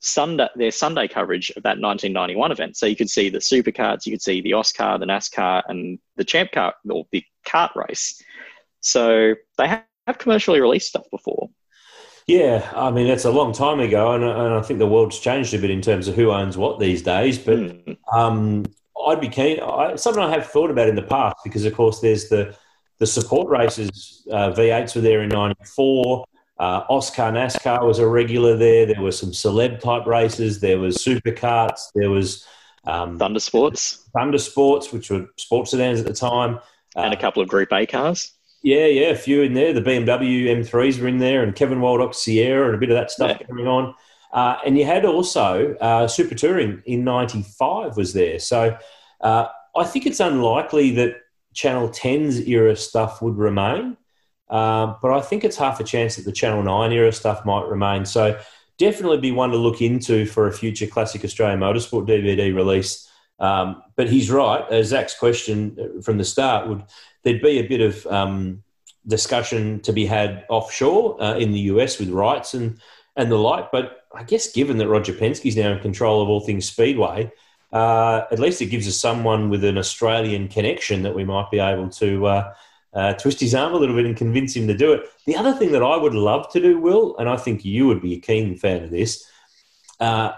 [0.00, 2.76] Sunday, their Sunday coverage of that 1991 event.
[2.76, 6.24] So you could see the supercars, you could see the AUSCAR, the NASCAR, and the
[6.24, 8.22] Champ Car, or the CART race.
[8.80, 11.48] So they have commercially released stuff before.
[12.26, 15.54] Yeah, I mean that's a long time ago, and, and, I think the world's changed
[15.54, 17.38] a bit in terms of who owns what these days.
[17.38, 17.96] But mm.
[18.12, 18.66] um,
[19.06, 19.60] I'd be keen.
[19.60, 22.56] I, something I have thought about in the past because, of course, there's the
[22.98, 24.26] the support races.
[24.30, 26.24] Uh, V8s were there in '94.
[26.58, 28.86] Uh, AUSCAR NASCAR was a regular there.
[28.86, 30.60] There were some celeb type races.
[30.60, 31.92] There was Superkarts.
[31.94, 32.46] There was
[32.86, 34.08] um, Thunder Sports.
[34.14, 36.60] Thunder Sports, which were sports sedans at the time,
[36.94, 38.32] and a couple of Group A cars.
[38.62, 39.72] Yeah, yeah, a few in there.
[39.72, 43.10] The BMW M3s were in there, and Kevin Waldock's Sierra, and a bit of that
[43.10, 43.46] stuff yeah.
[43.46, 43.94] going on.
[44.32, 48.38] Uh, and you had also uh, Super Touring in '95 was there.
[48.38, 48.76] So
[49.20, 49.46] uh,
[49.76, 51.16] I think it's unlikely that
[51.54, 53.96] Channel 10's era stuff would remain,
[54.48, 57.66] uh, but I think it's half a chance that the Channel 9 era stuff might
[57.66, 58.04] remain.
[58.04, 58.38] So
[58.78, 63.08] definitely be one to look into for a future Classic Australian Motorsport DVD release.
[63.38, 64.62] Um, but he's right.
[64.70, 66.84] Uh, Zach's question from the start would
[67.22, 68.62] there'd be a bit of um,
[69.06, 72.80] discussion to be had offshore uh, in the US with rights and
[73.16, 73.70] and the like.
[73.70, 77.30] But I guess given that Roger Penske's now in control of all things Speedway,
[77.72, 81.58] uh, at least it gives us someone with an Australian connection that we might be
[81.58, 82.26] able to
[82.96, 85.02] uh, twist his arm a little bit and convince him to do it.
[85.26, 88.00] The other thing that I would love to do, Will, and I think you would
[88.00, 89.24] be a keen fan of this,
[90.00, 90.32] uh,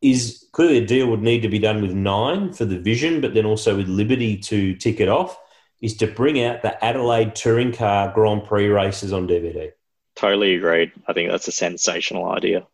[0.00, 3.34] is clearly a deal would need to be done with Nine for the Vision, but
[3.34, 5.36] then also with Liberty to tick it off,
[5.82, 9.72] is to bring out the Adelaide Touring Car Grand Prix races on DVD.
[10.14, 10.92] Totally agreed.
[11.08, 12.64] I think that's a sensational idea.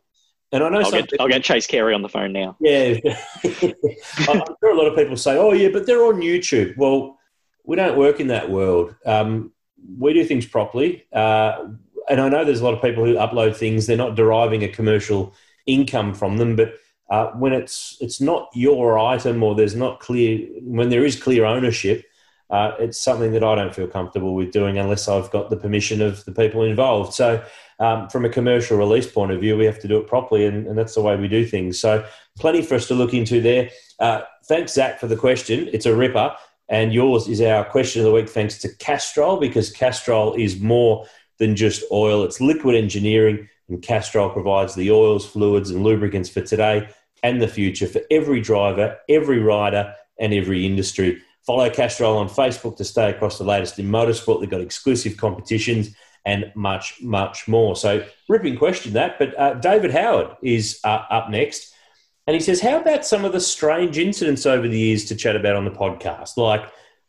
[0.52, 2.56] And I know I'll get, I'll get Chase Carey on the phone now.
[2.60, 2.96] Yeah.
[3.44, 6.76] I'm sure a lot of people say, oh, yeah, but they're on YouTube.
[6.76, 7.19] Well,
[7.64, 8.94] we don't work in that world.
[9.04, 9.52] Um,
[9.98, 11.04] we do things properly.
[11.12, 11.68] Uh,
[12.08, 14.68] and I know there's a lot of people who upload things, they're not deriving a
[14.68, 15.34] commercial
[15.66, 16.74] income from them, but
[17.10, 21.44] uh, when it's it's not your item or there's not clear when there is clear
[21.44, 22.04] ownership,
[22.50, 26.02] uh, it's something that I don't feel comfortable with doing unless I've got the permission
[26.02, 27.14] of the people involved.
[27.14, 27.42] So,
[27.78, 30.66] um, from a commercial release point of view, we have to do it properly, and,
[30.66, 31.80] and, that's the way we do things.
[31.80, 32.04] So,
[32.38, 33.70] plenty for us to look into there.
[33.98, 35.68] Uh, thanks, Zach, for the question.
[35.72, 36.36] It's a ripper.
[36.70, 41.04] And yours is our question of the week, thanks to Castrol, because Castrol is more
[41.38, 46.42] than just oil, it's liquid engineering, and Castrol provides the oils, fluids, and lubricants for
[46.42, 46.88] today
[47.22, 51.20] and the future for every driver, every rider, and every industry.
[51.46, 54.40] Follow Castrol on Facebook to stay across the latest in motorsport.
[54.40, 55.94] They've got exclusive competitions
[56.24, 57.74] and much, much more.
[57.74, 59.18] So, ripping question that.
[59.18, 61.74] But uh, David Howard is uh, up next.
[62.30, 65.34] And he says, How about some of the strange incidents over the years to chat
[65.34, 66.36] about on the podcast?
[66.36, 66.62] Like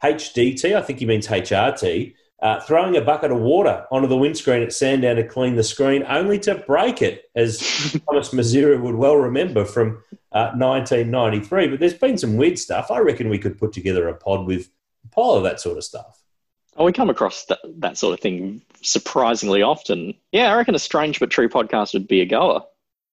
[0.04, 4.64] HDT, I think he means HRT, uh, throwing a bucket of water onto the windscreen
[4.64, 7.60] at Sandown to clean the screen, only to break it, as
[8.10, 10.02] Tomas Mezera would well remember from
[10.32, 11.68] uh, 1993.
[11.68, 12.90] But there's been some weird stuff.
[12.90, 14.70] I reckon we could put together a pod with
[15.06, 16.20] a pile of that sort of stuff.
[16.78, 20.16] Oh, we come across that, that sort of thing surprisingly often.
[20.32, 22.64] Yeah, I reckon a strange but true podcast would be a goer.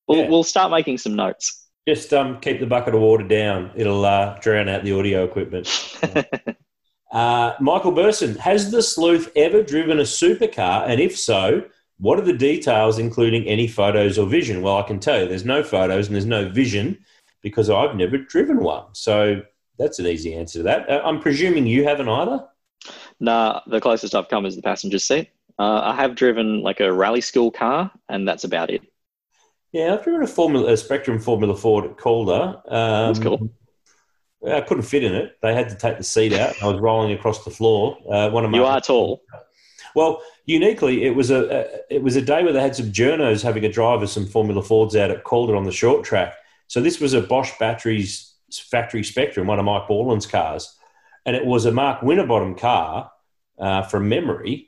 [0.06, 0.28] We'll, yeah.
[0.30, 1.66] we'll start making some notes.
[1.88, 3.70] Just um, keep the bucket of water down.
[3.74, 5.96] It'll uh, drown out the audio equipment.
[7.10, 10.86] uh, Michael Burson, has the sleuth ever driven a supercar?
[10.86, 11.64] And if so,
[11.96, 14.60] what are the details, including any photos or vision?
[14.60, 16.98] Well, I can tell you there's no photos and there's no vision
[17.40, 18.84] because I've never driven one.
[18.92, 19.40] So
[19.78, 20.90] that's an easy answer to that.
[20.90, 22.46] Uh, I'm presuming you haven't either?
[23.18, 25.30] Nah, the closest I've come is the passenger seat.
[25.58, 28.82] Uh, I have driven like a rally school car, and that's about it.
[29.72, 32.60] Yeah, I've driven a Formula a Spectrum Formula Ford at Calder.
[32.66, 33.50] Um, That's cool.
[34.46, 35.36] I couldn't fit in it.
[35.42, 36.54] They had to take the seat out.
[36.62, 37.98] I was rolling across the floor.
[38.10, 39.22] Uh, one of my you are tall.
[39.94, 43.42] Well, uniquely, it was a, a, it was a day where they had some journos
[43.42, 46.34] having a drive of some Formula Fords out at Calder on the short track.
[46.68, 48.34] So this was a Bosch Batteries
[48.70, 50.76] factory Spectrum, one of Mike Borland's cars,
[51.26, 53.10] and it was a Mark Winterbottom car
[53.58, 54.67] uh, from memory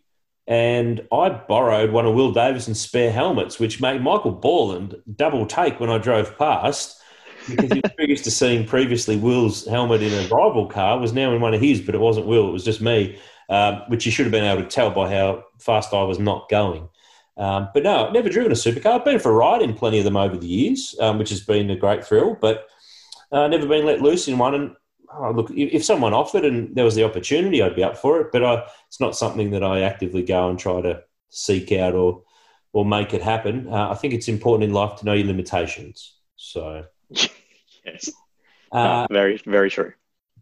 [0.51, 5.79] and I borrowed one of Will Davison's spare helmets, which made Michael Borland double take
[5.79, 7.01] when I drove past
[7.49, 11.33] because he was used to seeing previously Will's helmet in a rival car was now
[11.33, 13.17] in one of his, but it wasn't Will, it was just me,
[13.49, 16.49] um, which you should have been able to tell by how fast I was not
[16.49, 16.89] going.
[17.37, 18.99] Um, but no, I've never driven a supercar.
[18.99, 21.41] I've been for a ride in plenty of them over the years, um, which has
[21.43, 22.67] been a great thrill, but
[23.31, 24.55] uh, never been let loose in one.
[24.57, 24.77] And
[25.15, 28.33] oh, look, if someone offered and there was the opportunity, I'd be up for it.
[28.33, 32.23] But I, it's not something that I actively go and try to seek out or
[32.73, 33.69] or make it happen.
[33.69, 36.15] Uh, I think it's important in life to know your limitations.
[36.37, 36.85] So,
[37.85, 38.11] yes,
[38.73, 39.93] uh, very very true.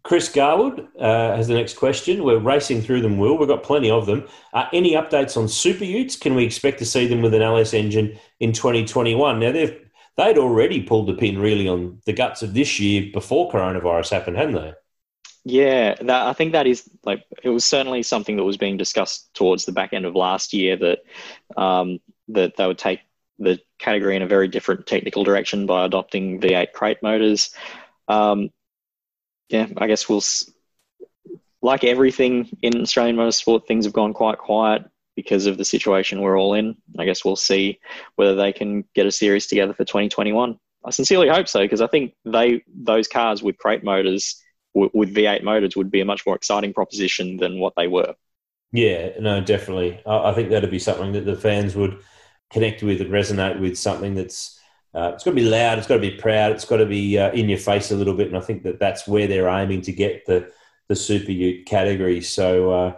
[0.05, 2.23] Chris Garwood uh, has the next question.
[2.25, 3.37] We're racing through them, Will.
[3.37, 4.27] We've got plenty of them.
[4.53, 6.17] Uh, any updates on Super Utes?
[6.17, 9.41] Can we expect to see them with an LS engine in 2021?
[9.41, 9.88] Now, they've
[10.19, 14.37] they'd already pulled the pin really on the guts of this year before coronavirus happened,
[14.37, 14.75] hadn't they?
[15.45, 19.33] Yeah, that, I think that is like it was certainly something that was being discussed
[19.33, 20.99] towards the back end of last year that
[21.57, 23.01] um, that they would take
[23.39, 27.55] the category in a very different technical direction by adopting V8 crate motors.
[28.09, 28.51] Um,
[29.49, 30.23] yeah, I guess we'll
[31.63, 34.85] like everything in Australian motorsport, things have gone quite quiet
[35.19, 36.77] because of the situation we're all in.
[36.97, 37.81] I guess we'll see
[38.15, 40.57] whether they can get a series together for 2021.
[40.85, 44.41] I sincerely hope so because I think they those cars with crate motors
[44.77, 48.15] w- with V8 motors would be a much more exciting proposition than what they were.
[48.71, 50.01] Yeah, no, definitely.
[50.07, 51.99] I, I think that'd be something that the fans would
[52.53, 53.77] connect with and resonate with.
[53.77, 54.57] Something that's
[54.95, 57.19] uh, it's got to be loud, it's got to be proud, it's got to be
[57.19, 59.83] uh, in your face a little bit, and I think that that's where they're aiming
[59.83, 60.53] to get the
[60.87, 62.21] the super ute category.
[62.21, 62.71] So.
[62.71, 62.93] Uh,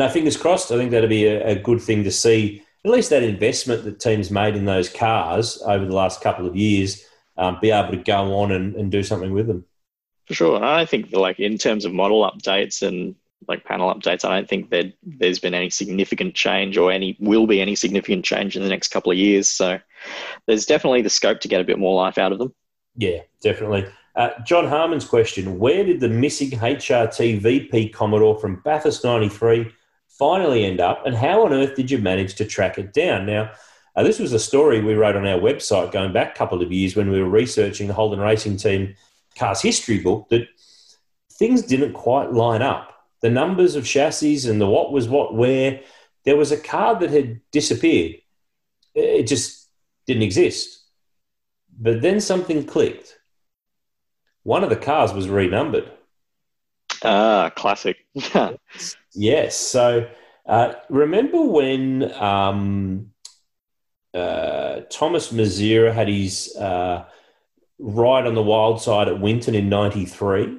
[0.00, 0.72] no, fingers crossed.
[0.72, 2.62] I think that'd be a, a, good thing to see.
[2.86, 6.56] At least that investment that teams made in those cars over the last couple of
[6.56, 7.04] years,
[7.36, 9.66] um, be able to go on and, and do something with them.
[10.26, 10.64] For sure.
[10.64, 13.14] I think like in terms of model updates and
[13.46, 17.46] like panel updates, I don't think that there's been any significant change or any will
[17.46, 19.50] be any significant change in the next couple of years.
[19.50, 19.78] So
[20.46, 22.54] there's definitely the scope to get a bit more life out of them.
[22.96, 23.84] Yeah, definitely.
[24.16, 29.70] Uh, John Harmon's question Where did the missing HRT VP Commodore from Bathurst 93
[30.20, 33.24] finally end up, and how on earth did you manage to track it down?
[33.24, 33.50] Now,
[33.96, 36.70] uh, this was a story we wrote on our website going back a couple of
[36.70, 38.94] years when we were researching the Holden Racing Team
[39.34, 40.46] Cars History book that
[41.32, 43.08] things didn't quite line up.
[43.22, 45.80] The numbers of chassis and the what was what where,
[46.24, 48.16] there was a car that had disappeared.
[48.94, 49.68] It just
[50.06, 50.82] didn't exist.
[51.80, 53.18] But then something clicked.
[54.42, 55.90] One of the cars was renumbered.
[57.02, 57.96] Ah, classic.
[59.14, 59.56] yes.
[59.56, 60.08] So
[60.46, 63.12] uh, remember when um,
[64.14, 67.04] uh, Tomas Mezera had his uh,
[67.78, 70.58] ride on the wild side at Winton in '93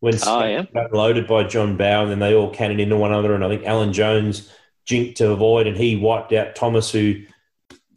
[0.00, 0.64] when oh, yeah.
[0.74, 3.48] got loaded by John Bowe, and then they all cannoned into one another, and I
[3.48, 4.50] think Alan Jones
[4.84, 7.22] jinked to avoid, and he wiped out Tomas, who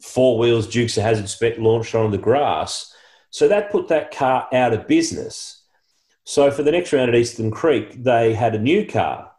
[0.00, 2.94] four wheels Dukes of Hazzard spec launched onto the grass.
[3.30, 5.64] So that put that car out of business.
[6.22, 9.32] So for the next round at Eastern Creek, they had a new car.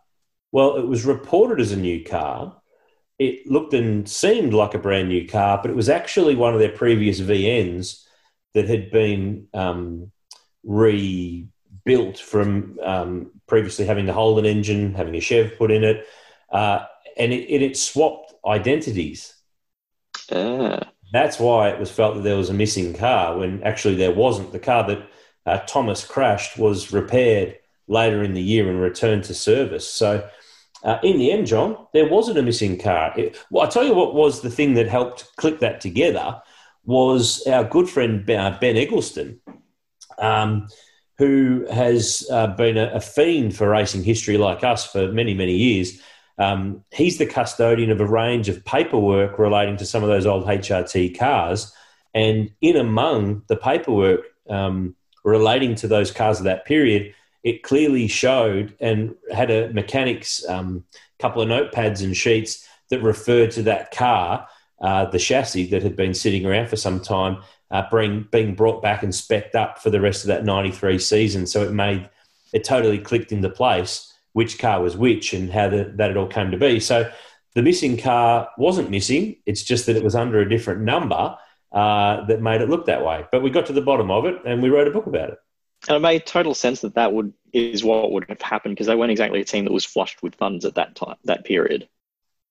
[0.52, 2.58] Well, it was reported as a new car,
[3.20, 6.60] it looked and seemed like a brand new car, but it was actually one of
[6.60, 8.04] their previous VNs
[8.54, 10.12] that had been um,
[10.64, 16.06] rebuilt from um, previously having the Holden engine, having a Chev put in it,
[16.52, 16.86] uh,
[17.18, 19.34] and it, it, it, swapped identities.
[20.32, 20.80] Uh.
[21.14, 24.52] That's why it was felt that there was a missing car when actually there wasn't.
[24.52, 25.10] The car that
[25.46, 27.58] uh, Tomas crashed was repaired
[27.88, 29.88] later in the year and returned to service.
[29.90, 30.28] So
[30.84, 33.14] uh, in the end, John, there wasn't a missing car.
[33.18, 36.42] It, well, I tell you what was the thing that helped click that together
[36.86, 39.40] was our good friend Ben, ben Eggleston,
[40.20, 40.68] um,
[41.18, 45.56] who has uh, been a, a, fiend for racing history like us for many, many
[45.56, 46.00] years.
[46.38, 50.46] Um, he's the custodian of a range of paperwork relating to some of those old
[50.46, 51.74] HRT cars.
[52.14, 57.14] And in among the paperwork um, relating to those cars of that period
[57.48, 60.84] it clearly showed and had a mechanics um,
[61.18, 64.46] couple of notepads and sheets that referred to that car,
[64.82, 67.38] uh, the chassis that had been sitting around for some time,
[67.72, 71.48] uh, being, being brought back and specced up for the rest of that 93 season.
[71.48, 72.10] So it made
[72.52, 76.28] it totally clicked into place which car was which and how the, that it all
[76.28, 76.82] came to be.
[76.82, 77.10] So
[77.56, 81.38] the missing car wasn't missing, it's just that it was under a different number
[81.72, 83.26] uh, that made it look that way.
[83.32, 85.38] But we got to the bottom of it and we wrote a book about it.
[85.88, 88.96] And it made total sense that that would is what would have happened because they
[88.96, 91.88] weren't exactly a team that was flushed with funds at that time, that period.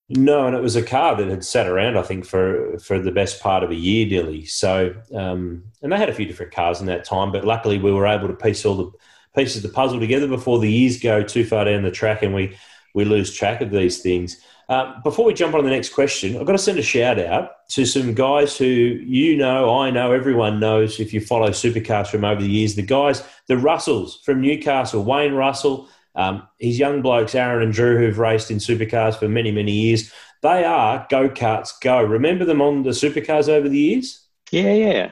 [0.09, 3.11] No, and it was a car that had sat around, I think, for for the
[3.11, 4.45] best part of a year, nearly.
[4.45, 7.93] So, um, and they had a few different cars in that time, but luckily we
[7.93, 8.93] were able to piece all the
[9.35, 12.35] pieces of the puzzle together before the years go too far down the track and
[12.35, 12.57] we
[12.95, 14.41] we lose track of these things.
[14.69, 17.69] Uh, before we jump on the next question, I've got to send a shout out
[17.69, 22.25] to some guys who you know, I know, everyone knows if you follow supercars from
[22.25, 22.75] over the years.
[22.75, 27.99] The guys, the Russells from Newcastle, Wayne Russell, um, his young blokes, Aaron and Drew,
[27.99, 30.13] who've raced in supercars for many, many years.
[30.43, 32.03] They are go karts go.
[32.03, 34.27] Remember them on the supercars over the years?
[34.51, 35.11] Yeah, yeah.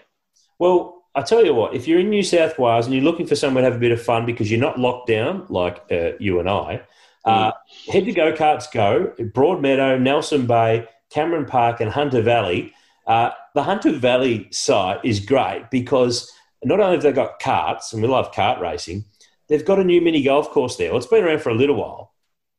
[0.58, 3.36] Well, I tell you what, if you're in New South Wales and you're looking for
[3.36, 6.40] somewhere to have a bit of fun because you're not locked down like uh, you
[6.40, 6.82] and I,
[7.24, 7.52] uh,
[7.88, 12.72] head to Go Karts Go, Broadmeadow, Nelson Bay, Cameron Park, and Hunter Valley.
[13.06, 16.30] Uh, the Hunter Valley site is great because
[16.64, 19.04] not only have they got carts, and we love kart racing,
[19.48, 20.90] they've got a new mini golf course there.
[20.90, 22.12] Well, it's been around for a little while,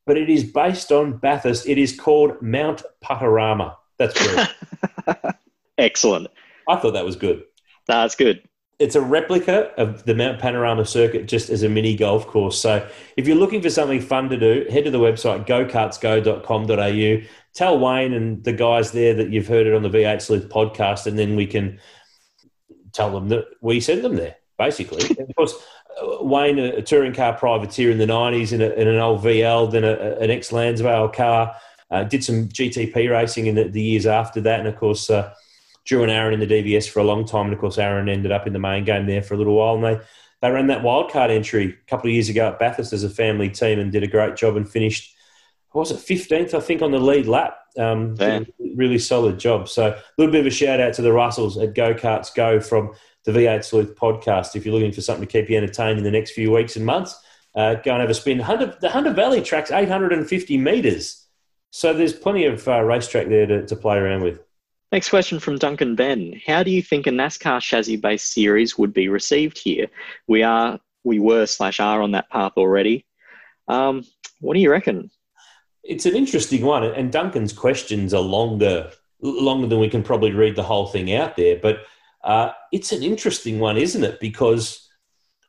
[0.06, 1.68] but it is based on Bathurst.
[1.68, 3.76] It is called Mount Putarama.
[3.98, 4.48] That's good.
[5.78, 6.28] Excellent.
[6.68, 7.44] I thought that was good.
[7.88, 8.42] That's good
[8.80, 12.60] it's a replica of the Mount Panorama circuit just as a mini golf course.
[12.60, 17.28] So if you're looking for something fun to do, head to the website gokartsgo.com.au.
[17.54, 21.06] Tell Wayne and the guys there that you've heard it on the V8 Sleuth podcast,
[21.06, 21.80] and then we can
[22.92, 25.04] tell them that we sent them there, basically.
[25.20, 25.56] of course,
[26.02, 29.72] uh, Wayne, a, touring car privateer in the 90s in, a, in an old VL,
[29.72, 31.56] then a, an ex Lansvale car,
[31.92, 35.34] uh, did some GTP racing in the, the, years after that, and of course, uh,
[35.86, 38.32] Drew and Aaron in the DVS for a long time, and of course Aaron ended
[38.32, 40.04] up in the main game there for a little while, and they
[40.42, 43.50] they ran that wildcard entry a couple of years ago at Bathurst as a family
[43.50, 45.16] team and did a great job and finished.
[45.74, 46.54] was it fifteenth?
[46.54, 47.58] I think on the lead lap.
[47.78, 48.16] Um,
[48.76, 49.68] really solid job.
[49.68, 52.60] So a little bit of a shout out to the Russells at Go Karts Go
[52.60, 52.94] from
[53.26, 54.56] the V8 Sleuth podcast.
[54.56, 56.86] If you're looking for something to keep you entertained in the next few weeks and
[56.86, 57.20] months,
[57.56, 58.40] uh, go and have a spin.
[58.40, 61.26] Hunter, the Hunter Valley track's 850 metres.
[61.72, 64.40] So there's plenty of uh, racetrack there to, to play around with.
[64.96, 66.40] Next question from Duncan Ben.
[66.48, 69.88] How do you think a NASCAR chassis based series would be received here?
[70.26, 73.06] We are, we were slash are on that path already.
[73.68, 74.06] Um,
[74.40, 75.12] what do you reckon?
[75.84, 78.90] It's an interesting one, and Duncan's questions are longer,
[79.20, 81.60] longer than we can probably read the whole thing out there.
[81.62, 81.80] But
[82.24, 84.22] uh, it's an interesting one, isn't it?
[84.22, 84.88] Because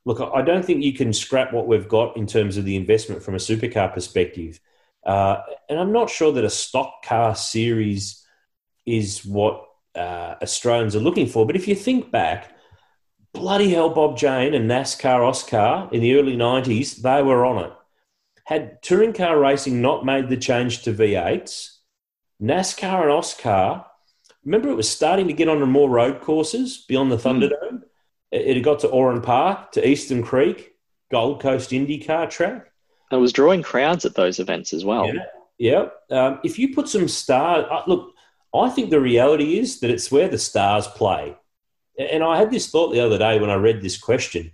[0.05, 3.23] look, I don't think you can scrap what we've got in terms of the investment
[3.23, 4.59] from a supercar perspective.
[5.05, 5.37] Uh,
[5.69, 8.26] and I'm not sure that a stock car series
[8.87, 9.65] is what
[9.95, 11.47] uh, Australians are looking for.
[11.47, 12.53] But if you think back,
[13.33, 17.73] bloody hell, Bob Jane and NASCAR AUSCAR in the early 90s, they were on it.
[18.45, 21.77] Had touring car racing not made the change to V8s,
[22.41, 23.85] NASCAR and AUSCAR,
[24.45, 27.29] remember it was starting to get onto more road courses beyond the hmm.
[27.29, 27.73] Thunderdome?
[27.73, 27.83] Mm.
[28.33, 30.75] It had got to Oran Park, to Eastern Creek,
[31.11, 32.71] Gold Coast IndyCar track.
[33.13, 35.07] It was drawing crowds at those events as well.
[35.59, 35.89] Yeah.
[36.11, 36.17] yeah.
[36.17, 38.16] Um, if you put some stars, uh, look,
[38.59, 41.37] I think the reality is that it's where the stars play.
[41.99, 44.53] And I had this thought the other day when I read this question.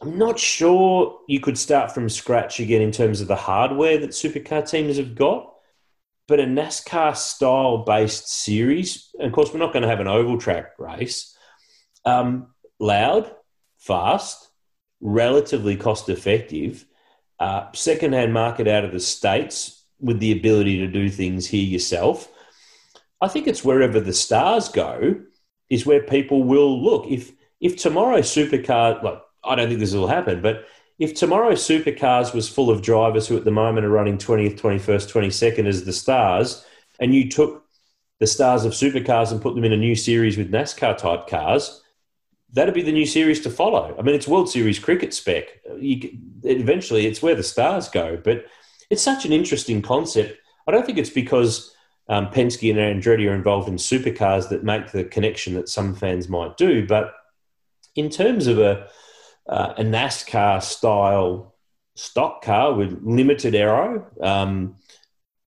[0.00, 4.10] I'm not sure you could start from scratch again in terms of the hardware that
[4.10, 5.54] supercar teams have got,
[6.28, 10.08] but a NASCAR style based series, and of course, we're not going to have an
[10.08, 11.36] oval track race,
[12.04, 12.48] um,
[12.78, 13.30] loud,
[13.78, 14.50] fast,
[15.00, 16.84] relatively cost effective,
[17.38, 21.64] uh, second hand market out of the States with the ability to do things here
[21.64, 22.28] yourself.
[23.20, 25.16] I think it's wherever the stars go
[25.70, 27.06] is where people will look.
[27.10, 30.66] If if tomorrow supercar, like I don't think this will happen, but
[30.98, 35.12] if tomorrow supercars was full of drivers who at the moment are running 20th, 21st,
[35.12, 36.64] 22nd as the stars,
[36.98, 37.64] and you took
[38.18, 41.82] the stars of supercars and put them in a new series with NASCAR type cars,
[42.52, 43.94] that'd be the new series to follow.
[43.98, 45.44] I mean, it's World Series cricket spec.
[45.78, 48.16] You, eventually, it's where the stars go.
[48.16, 48.46] But
[48.88, 50.38] it's such an interesting concept.
[50.66, 51.75] I don't think it's because
[52.08, 56.28] um, Penske and Andretti are involved in supercars that make the connection that some fans
[56.28, 56.86] might do.
[56.86, 57.14] But
[57.94, 58.88] in terms of a,
[59.48, 61.54] uh, a NASCAR style
[61.94, 64.76] stock car with limited aero, um,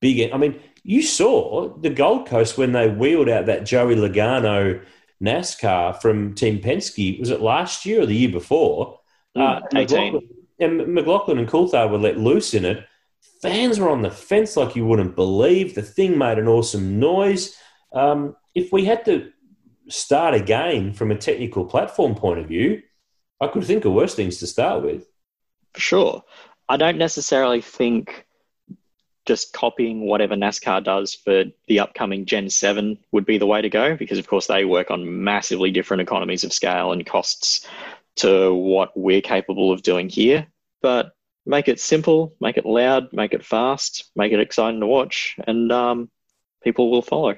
[0.02, 4.82] big, I mean, you saw the Gold Coast when they wheeled out that Joey Logano
[5.24, 7.20] NASCAR from Team Penske.
[7.20, 9.00] Was it last year or the year before?
[9.38, 10.30] Mm, uh, McLaughlin,
[10.60, 12.86] and McLaughlin and Coulthard were let loose in it
[13.42, 15.76] fans were on the fence like you wouldn't believe.
[15.76, 17.56] The thing made an awesome noise.
[17.94, 19.32] Um, if we had to
[19.88, 22.82] start again from a technical platform point of view,
[23.42, 25.08] I could think of worse things to start with.
[25.74, 26.24] For sure.
[26.68, 28.28] I don't necessarily think
[29.26, 33.70] just copying whatever NASCAR does for the upcoming Gen 7 would be the way to
[33.70, 37.68] go because, of course, they work on massively different economies of scale and costs
[38.18, 40.48] to what we're capable of doing here.
[40.82, 41.12] But
[41.50, 45.72] make it simple, make it loud, make it fast, make it exciting to watch, and
[45.72, 46.10] um,
[46.64, 47.36] people will follow.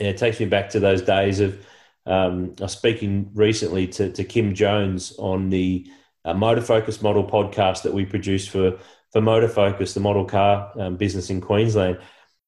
[0.00, 1.64] Yeah, it takes me back to those days of
[2.06, 5.86] um, I was speaking recently to, to Kim Jones on the
[6.24, 8.78] uh, Motor Focus Model podcast that we produced for
[9.12, 11.98] for Motor Focus, the model car um, business in Queensland.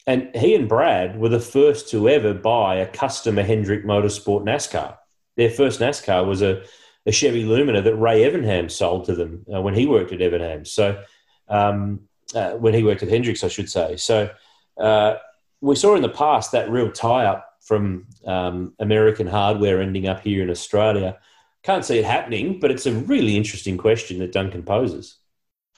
[0.06, 4.96] And he and Brad were the first to ever buy a customer Hendrick Motorsport NASCAR.
[5.36, 6.62] Their first NASCAR was a
[7.06, 10.66] a Chevy Lumina that Ray Evernham sold to them uh, when he worked at Evernham.
[10.66, 11.02] So
[11.48, 12.00] um,
[12.34, 13.96] uh, when he worked at Hendricks, I should say.
[13.96, 14.30] So
[14.78, 15.16] uh,
[15.60, 20.42] we saw in the past that real tie-up from um, American hardware ending up here
[20.42, 21.18] in Australia.
[21.62, 25.16] Can't see it happening, but it's a really interesting question that Duncan poses.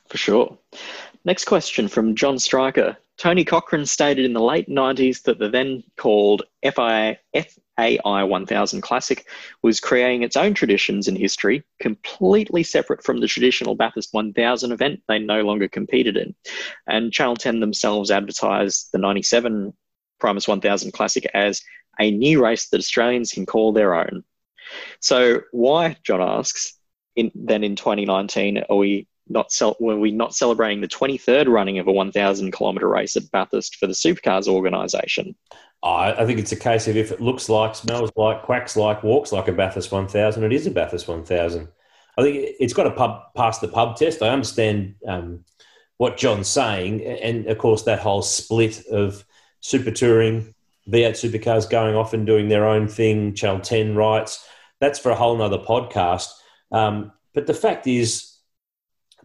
[0.08, 0.58] For sure.
[1.24, 2.96] Next question from John Stryker.
[3.16, 7.18] Tony Cochrane stated in the late 90s that the then called FIA,
[7.78, 9.26] FAI 1000 Classic
[9.62, 15.00] was creating its own traditions and history, completely separate from the traditional Bathurst 1000 event
[15.08, 16.34] they no longer competed in.
[16.86, 19.72] And Channel 10 themselves advertised the 97
[20.20, 21.62] Primus 1000 Classic as
[21.98, 24.24] a new race that Australians can call their own.
[25.00, 26.78] So, why, John asks,
[27.16, 31.78] in, then in 2019 are we not cel- were we not celebrating the 23rd running
[31.78, 35.34] of a 1,000 kilometre race at Bathurst for the Supercars organisation?
[35.84, 39.32] I think it's a case of if it looks like, smells like, quacks like, walks
[39.32, 41.68] like a Bathurst 1000, it is a Bathurst 1000.
[42.16, 44.22] I think it's got to pub, pass the pub test.
[44.22, 45.44] I understand um,
[45.96, 49.24] what John's saying, and of course that whole split of
[49.60, 50.54] super touring,
[50.88, 54.46] V8 supercars going off and doing their own thing, Channel 10 rights.
[54.80, 56.28] That's for a whole nother podcast.
[56.70, 58.31] Um, but the fact is,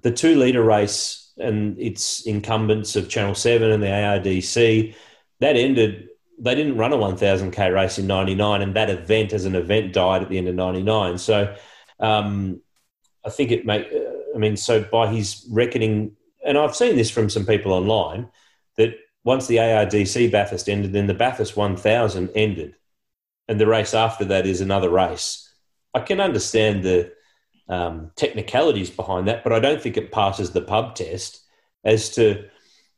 [0.01, 4.95] the two litre race and its incumbents of Channel 7 and the ARDC,
[5.39, 9.55] that ended, they didn't run a 1000k race in 99, and that event as an
[9.55, 11.17] event died at the end of 99.
[11.17, 11.55] So
[11.99, 12.61] um,
[13.25, 13.87] I think it make,
[14.33, 18.29] I mean, so by his reckoning, and I've seen this from some people online,
[18.77, 22.75] that once the ARDC Bathurst ended, then the Bathurst 1000 ended.
[23.47, 25.51] And the race after that is another race.
[25.93, 27.11] I can understand the
[27.69, 31.41] um, technicalities behind that, but I don't think it passes the pub test
[31.83, 32.47] as to,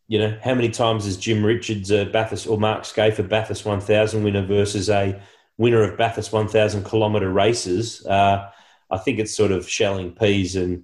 [0.08, 3.66] you know, how many times is Jim Richards a Bathurst or Mark Skaife a Bathurst
[3.66, 5.22] 1000 winner versus a
[5.58, 8.06] winner of Bathurst 1000 kilometre races.
[8.06, 8.50] Uh,
[8.92, 10.84] I think it's sort of shelling peas and,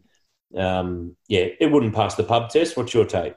[0.56, 2.78] um, yeah, it wouldn't pass the pub test.
[2.78, 3.34] What's your take?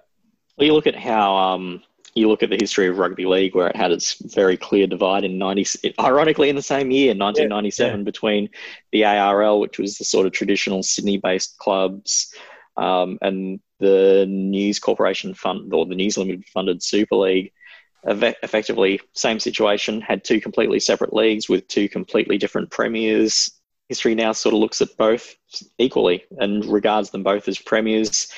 [0.56, 1.82] Well, you look at how um,
[2.18, 5.24] you look at the history of rugby league, where it had its very clear divide
[5.24, 5.66] in ninety,
[6.00, 8.04] ironically in the same year, nineteen ninety seven, yeah, yeah.
[8.04, 8.50] between
[8.92, 12.34] the ARL, which was the sort of traditional Sydney-based clubs,
[12.76, 17.52] um, and the News Corporation fund or the News Limited funded Super League.
[18.06, 20.00] Effectively, same situation.
[20.00, 23.50] Had two completely separate leagues with two completely different premiers.
[23.88, 25.34] History now sort of looks at both
[25.78, 28.30] equally and regards them both as premiers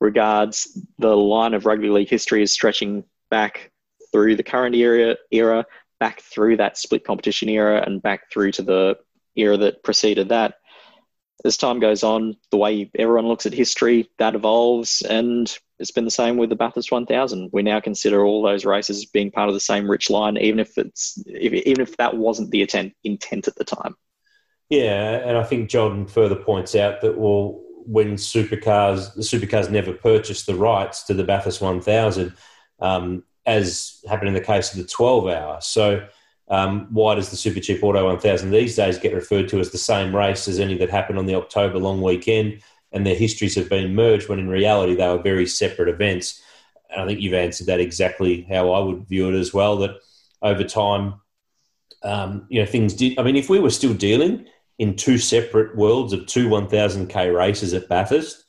[0.00, 3.70] regards the line of rugby league history as stretching back
[4.12, 5.66] through the current era, era,
[6.00, 8.96] back through that split competition era, and back through to the
[9.34, 10.54] era that preceded that.
[11.44, 16.04] As time goes on, the way everyone looks at history, that evolves, and it's been
[16.04, 17.50] the same with the Bathurst 1000.
[17.52, 20.78] We now consider all those races being part of the same rich line, even if
[20.78, 23.94] it's if, even if that wasn't the intent, intent at the time.
[24.70, 29.92] Yeah, and I think John further points out that well, when supercars, the supercars never
[29.92, 32.34] purchased the rights to the Bathurst 1000,
[32.80, 35.60] um, as happened in the case of the 12 hour.
[35.60, 36.06] So,
[36.48, 39.78] um, why does the Super Cheap Auto 1000 these days get referred to as the
[39.78, 42.62] same race as any that happened on the October long weekend?
[42.92, 46.40] And their histories have been merged when in reality they were very separate events.
[46.90, 49.76] And I think you've answered that exactly how I would view it as well.
[49.78, 49.96] That
[50.40, 51.20] over time,
[52.04, 53.18] um, you know, things did.
[53.18, 54.46] I mean, if we were still dealing
[54.78, 58.44] in two separate worlds of two 1000k races at Bathurst,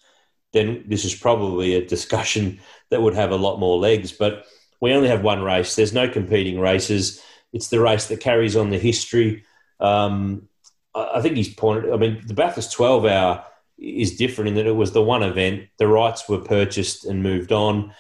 [0.57, 4.11] then this is probably a discussion that would have a lot more legs.
[4.11, 4.45] But
[4.81, 5.75] we only have one race.
[5.75, 7.21] There's no competing races.
[7.53, 9.45] It's the race that carries on the history.
[9.79, 10.47] Um,
[10.93, 11.93] I think he's pointed.
[11.93, 13.45] I mean, the Bathurst 12 hour
[13.77, 15.67] is different in that it was the one event.
[15.77, 17.93] The rights were purchased and moved on.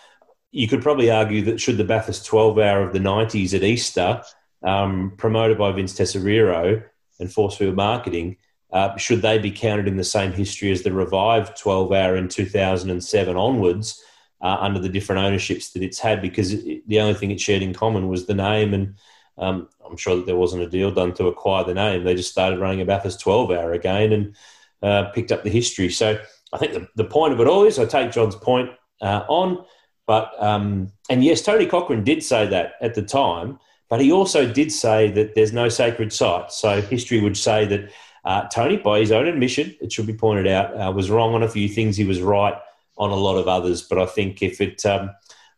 [0.51, 4.23] You could probably argue that should the Bathurst 12 hour of the 90s at Easter,
[4.63, 6.83] um, promoted by Vince Tesoriero
[7.19, 8.37] and Forcefield Marketing,
[8.71, 12.27] uh, should they be counted in the same history as the revived 12 hour in
[12.27, 14.03] 2007 onwards
[14.41, 16.21] uh, under the different ownerships that it's had?
[16.21, 18.73] Because it, the only thing it shared in common was the name.
[18.73, 18.95] And
[19.37, 22.03] um, I'm sure that there wasn't a deal done to acquire the name.
[22.03, 24.35] They just started running a Bathurst 12 hour again and
[24.83, 25.89] uh, picked up the history.
[25.89, 26.19] So
[26.51, 28.69] I think the, the point of it all is I take John's point
[29.01, 29.63] uh, on.
[30.07, 33.59] But, um, and yes, Tony Cochrane did say that at the time.
[33.89, 36.51] But he also did say that there's no sacred site.
[36.51, 37.89] So history would say that
[38.27, 41.43] uh, Tony, by his own admission, it should be pointed out, uh, was wrong on
[41.43, 41.95] a few things.
[41.95, 42.55] He was right
[42.97, 43.83] on a lot of others.
[43.83, 45.11] But I think if it um,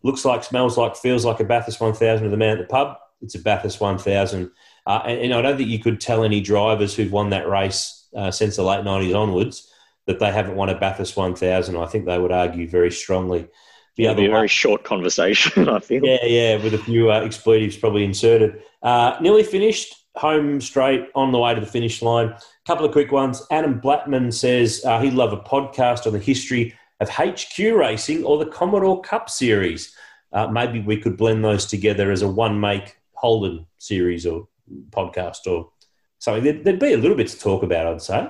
[0.03, 2.95] looks like, smells like, feels like a Bathurst 1000 of the man at the pub,
[3.23, 4.51] it's a Bathurst 1000.
[4.85, 8.07] Uh, and, and, I don't think you could tell any drivers who've won that race
[8.15, 9.73] uh, since the late 90s onwards
[10.05, 11.75] that they haven't won a Bathurst 1000.
[11.75, 13.47] I think they would argue very strongly.
[13.95, 16.05] The It'll other be a very short conversation, I feel.
[16.05, 18.61] Yeah, yeah, with a few uh, expletives probably inserted.
[18.83, 22.27] Uh, nearly finished home straight on the way to the finish line.
[22.27, 23.41] A couple of quick ones.
[23.51, 28.37] Adam Blattman says uh, he'd love a podcast on the history of HQ racing or
[28.37, 29.95] the Commodore Cup series.
[30.33, 34.47] Uh, maybe we could blend those together as a one make Holden series or
[34.89, 35.71] podcast or
[36.19, 36.43] something.
[36.43, 38.29] There'd, there'd be a little bit to talk about, I'd say.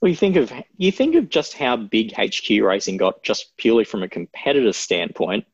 [0.00, 3.84] Well, you think of you think of just how big HQ racing got just purely
[3.84, 5.44] from a competitor standpoint,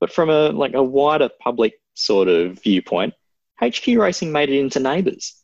[0.00, 3.14] but from a like a wider public sort of viewpoint,
[3.62, 5.34] HQ Racing made it into Neighbours.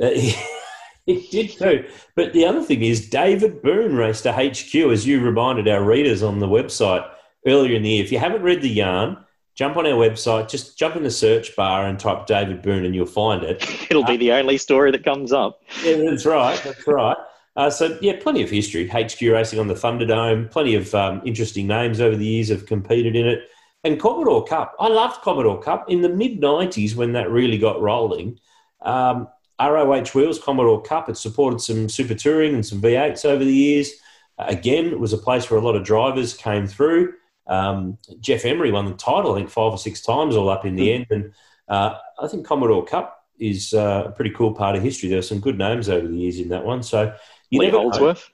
[0.00, 0.10] Uh,
[1.06, 1.84] it did too.
[2.14, 6.22] But the other thing is, David Boon raced a HQ, as you reminded our readers
[6.22, 7.08] on the website
[7.46, 8.04] earlier in the year.
[8.04, 9.16] If you haven't read the yarn,
[9.54, 12.94] jump on our website, just jump in the search bar and type David Boon and
[12.94, 13.62] you'll find it.
[13.90, 15.60] It'll be uh, the only story that comes up.
[15.84, 16.60] Yeah, that's right.
[16.62, 17.16] That's right.
[17.54, 18.88] Uh, so, yeah, plenty of history.
[18.88, 23.14] HQ Racing on the Thunderdome, plenty of um, interesting names over the years have competed
[23.14, 23.48] in it.
[23.84, 27.80] And Commodore Cup, I loved Commodore Cup in the mid 90s when that really got
[27.80, 28.38] rolling.
[28.80, 29.28] Um,
[29.60, 33.92] ROH Wheels, Commodore Cup, it supported some super touring and some V8s over the years.
[34.38, 37.14] Uh, again, it was a place where a lot of drivers came through.
[37.46, 40.76] Um, Jeff Emery won the title, I think, five or six times all up in
[40.76, 40.94] the hmm.
[40.94, 41.06] end.
[41.10, 41.32] And
[41.68, 45.08] uh, I think Commodore Cup is uh, a pretty cool part of history.
[45.08, 46.82] There are some good names over the years in that one.
[46.82, 47.14] So
[47.50, 48.30] you Lee Holdsworth.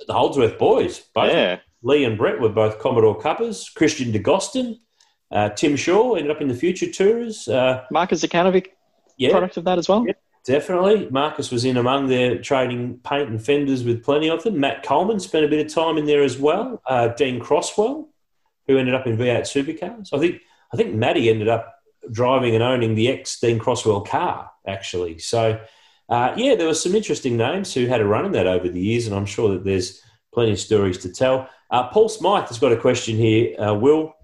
[0.00, 0.04] Know.
[0.06, 1.32] The Holdsworth boys, both.
[1.32, 1.58] Yeah.
[1.82, 3.68] Lee and Brett were both Commodore Cuppers.
[3.70, 4.80] Christian D'Agostin,
[5.30, 7.48] uh, Tim Shaw ended up in the Future Tours.
[7.48, 8.68] Uh, Marcus Zukanovic,
[9.16, 10.04] yeah, product of that as well.
[10.06, 10.14] Yeah,
[10.44, 11.08] definitely.
[11.10, 14.60] Marcus was in among their trading paint and fenders with plenty of them.
[14.60, 16.80] Matt Coleman spent a bit of time in there as well.
[16.86, 18.08] Uh, Dean Crosswell,
[18.66, 20.12] who ended up in V8 supercars.
[20.12, 20.40] I think
[20.72, 21.74] I think Matty ended up
[22.12, 25.18] driving and owning the ex Dean Crosswell car actually.
[25.18, 25.60] So.
[26.08, 28.80] Uh, yeah, there were some interesting names who had a run in that over the
[28.80, 30.00] years, and I'm sure that there's
[30.32, 31.48] plenty of stories to tell.
[31.70, 34.14] Uh, Paul Smythe has got a question here, uh, Will,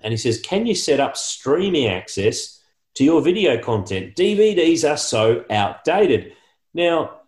[0.00, 2.60] and he says, Can you set up streaming access
[2.94, 4.14] to your video content?
[4.14, 6.32] DVDs are so outdated.
[6.74, 7.20] Now,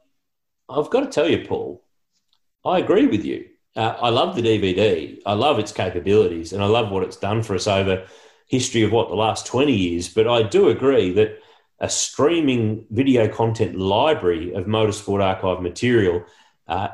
[0.69, 1.83] I've got to tell you, Paul,
[2.65, 3.47] I agree with you.
[3.77, 5.19] uh, I love the DVD.
[5.25, 8.07] I love its capabilities, and I love what it's done for us over
[8.49, 10.09] history of what the last twenty years.
[10.09, 11.39] But I do agree that
[11.81, 16.25] a streaming video content library of motorsport archive material
[16.67, 16.89] uh,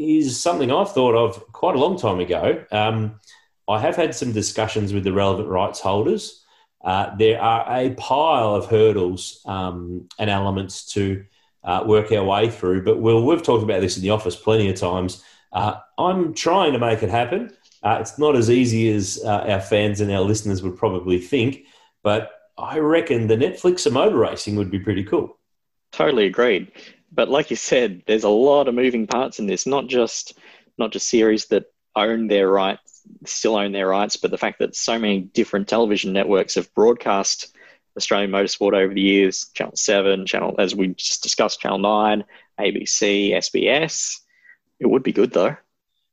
[0.00, 2.64] is something I've thought of quite a long time ago.
[2.72, 3.20] Um,
[3.68, 6.44] I have had some discussions with the relevant rights holders.
[6.82, 11.24] Uh, there are a pile of hurdles um, and elements to
[11.62, 14.70] uh, work our way through, but we'll, we've talked about this in the office plenty
[14.70, 15.22] of times.
[15.52, 17.54] Uh, I'm trying to make it happen.
[17.82, 21.64] Uh, it's not as easy as uh, our fans and our listeners would probably think,
[22.02, 25.38] but I reckon the Netflix of motor racing would be pretty cool.
[25.92, 26.72] Totally agreed.
[27.12, 29.66] But like you said, there's a lot of moving parts in this.
[29.66, 30.38] Not just
[30.78, 31.64] not just series that
[31.96, 36.12] own their rights, still own their rights, but the fact that so many different television
[36.12, 37.54] networks have broadcast
[37.96, 39.50] Australian motorsport over the years.
[39.54, 42.24] Channel Seven, Channel as we just discussed, Channel Nine,
[42.58, 44.20] ABC, SBS.
[44.78, 45.56] It would be good though.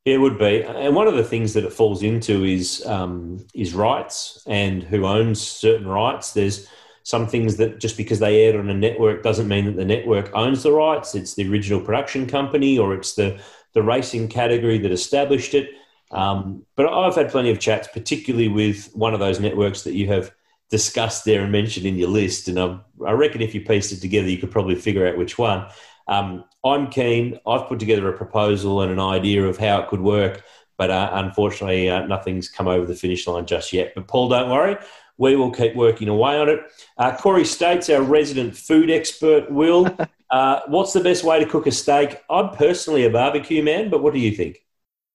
[0.05, 3.73] It would be, and one of the things that it falls into is um, is
[3.73, 6.31] rights and who owns certain rights.
[6.31, 6.67] There's
[7.07, 10.29] some things that just because they aired on a network doesn't mean that the network
[10.33, 11.15] owns the rights.
[11.15, 13.39] It's the original production company or it's the
[13.71, 15.69] the racing category that established it.
[16.11, 20.07] Um, but I've had plenty of chats, particularly with one of those networks that you
[20.07, 20.33] have
[20.69, 22.49] discussed there and mentioned in your list.
[22.49, 25.37] And I, I reckon if you pieced it together, you could probably figure out which
[25.37, 25.65] one.
[26.09, 27.39] Um, I'm keen.
[27.47, 30.43] I've put together a proposal and an idea of how it could work,
[30.77, 33.93] but uh, unfortunately, uh, nothing's come over the finish line just yet.
[33.95, 34.75] But Paul, don't worry.
[35.17, 36.59] We will keep working away on it.
[36.97, 39.95] Uh, Corey States, our resident food expert, will.
[40.29, 42.21] Uh, what's the best way to cook a steak?
[42.29, 44.57] I'm personally a barbecue man, but what do you think?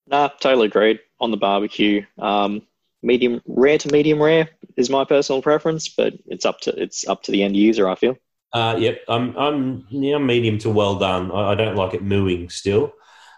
[0.07, 2.03] Nah, totally agreed on the barbecue.
[2.17, 2.63] Um,
[3.03, 7.21] medium rare to medium rare is my personal preference, but it's up to it's up
[7.23, 7.87] to the end user.
[7.87, 8.15] I feel.
[8.53, 11.31] Uh, yep, I'm I'm yeah, medium to well done.
[11.31, 12.93] I, I don't like it mooing still.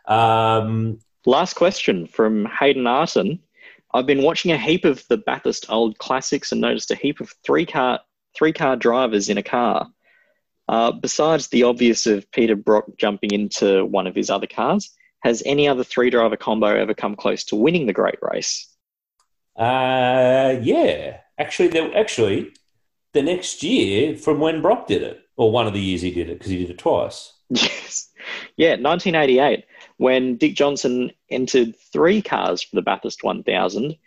[0.08, 3.40] Um, Last question from Hayden Arton.
[3.96, 7.34] I've been watching a heap of the Bathurst old classics and noticed a heap of
[7.46, 8.02] three car
[8.36, 9.88] three car drivers in a car.
[10.68, 14.94] Uh, besides the obvious of Peter Brock jumping into one of his other cars,
[15.24, 18.68] has any other three driver combo ever come close to winning the great race?
[19.56, 22.52] uh, yeah, actually, there, actually,
[23.14, 26.30] the next year from when Brock did it, or one of the years he did
[26.30, 27.32] it because he did it twice.
[27.50, 28.10] Yes.
[28.58, 29.66] Yeah, 1988,
[29.98, 33.98] when Dick Johnson entered three cars for the Bathurst 1000,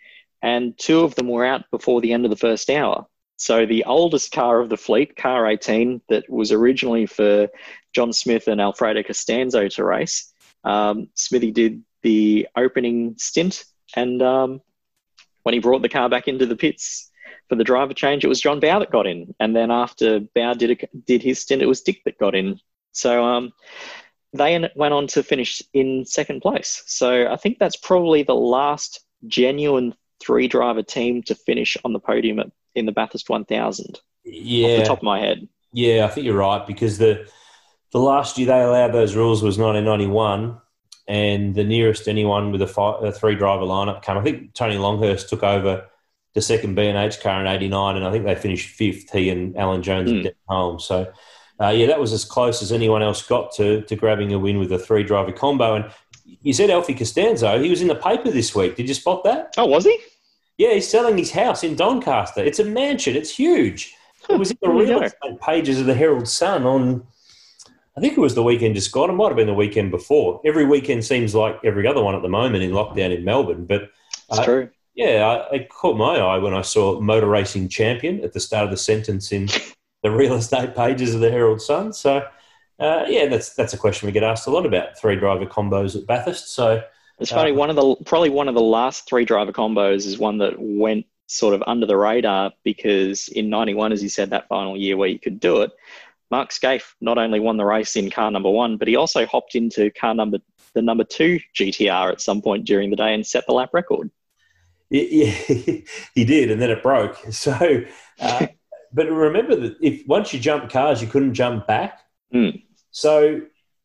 [0.43, 3.07] and two of them were out before the end of the first hour.
[3.36, 7.49] So the oldest car of the fleet, car 18, that was originally for
[7.95, 10.32] John Smith and Alfredo Costanzo to race,
[10.64, 13.64] um, Smithy did the opening stint,
[13.95, 14.61] and um,
[15.45, 17.11] when he brought the car back into the pits
[17.49, 20.55] for the driver change, it was John Bowe that got in, and then after Bowe
[20.55, 22.61] did a, did his stint, it was Dick that got in.
[22.93, 23.53] So um,
[24.33, 26.83] they went on to finish in second place.
[26.87, 32.01] So I think that's probably the last genuine three driver team to finish on the
[32.01, 34.01] podium at, in the Bathurst 1000.
[34.24, 35.49] Yeah, off the top of my head.
[35.72, 37.29] Yeah, I think you're right because the
[37.93, 40.59] the last year they allowed those rules was 1991,
[41.07, 44.18] and the nearest anyone with a, five, a three driver lineup came.
[44.18, 45.87] I think Tony Longhurst took over
[46.35, 49.83] the second B&H car in 89, and I think they finished fifth, he and Alan
[49.83, 50.26] Jones mm.
[50.26, 50.79] at home.
[50.79, 51.11] So,
[51.61, 54.59] uh, yeah, that was as close as anyone else got to, to grabbing a win
[54.59, 55.74] with a three driver combo.
[55.74, 55.90] And
[56.42, 58.76] you said Alfie Costanzo, he was in the paper this week.
[58.76, 59.54] Did you spot that?
[59.59, 59.98] Oh, was he?
[60.56, 62.42] Yeah, he's selling his house in Doncaster.
[62.42, 63.94] It's a mansion, it's huge.
[64.28, 67.06] It was in the real estate pages of the Herald Sun on,
[67.96, 69.11] I think it was the weekend just gone.
[69.11, 70.40] It might have been the weekend before.
[70.44, 73.66] Every weekend seems like every other one at the moment in lockdown in Melbourne.
[73.66, 73.91] But
[74.30, 78.33] uh, true yeah, I, it caught my eye when I saw motor racing champion at
[78.33, 79.49] the start of the sentence in
[80.03, 81.92] the real estate pages of the Herald Sun.
[81.92, 82.26] So,
[82.79, 85.96] uh, yeah, that's that's a question we get asked a lot about three driver combos
[85.96, 86.54] at Bathurst.
[86.54, 86.83] So
[87.18, 87.50] it's funny.
[87.50, 90.54] Uh, one of the probably one of the last three driver combos is one that
[90.58, 94.96] went sort of under the radar because in '91, as you said, that final year
[94.96, 95.72] where you could do it,
[96.30, 99.54] Mark Skaife not only won the race in car number one, but he also hopped
[99.54, 100.38] into car number
[100.75, 104.11] the number two GTR at some point during the day and set the lap record.
[104.91, 105.26] Yeah,
[106.14, 107.18] he did, and then it broke.
[107.33, 107.84] So,
[108.20, 108.46] uh,
[108.92, 112.00] but remember that if once you jump cars, you couldn't jump back.
[112.34, 112.62] Mm.
[112.90, 113.42] So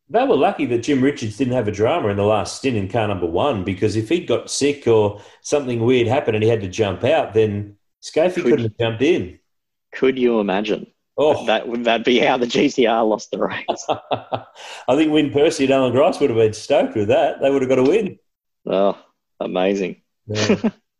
[0.09, 2.87] they were lucky that Jim Richards didn't have a drama in the last stint in
[2.87, 6.61] car number one because if he got sick or something weird happened and he had
[6.61, 9.39] to jump out, then Scafey could, couldn't have jumped in.
[9.93, 10.87] Could you imagine?
[11.15, 13.87] Oh, that would that be how the GTR lost the race?
[14.87, 17.39] I think Win Percy and Alan Grice would have been stoked with that.
[17.39, 18.17] They would have got a win.
[18.65, 18.97] Oh,
[19.39, 20.01] amazing!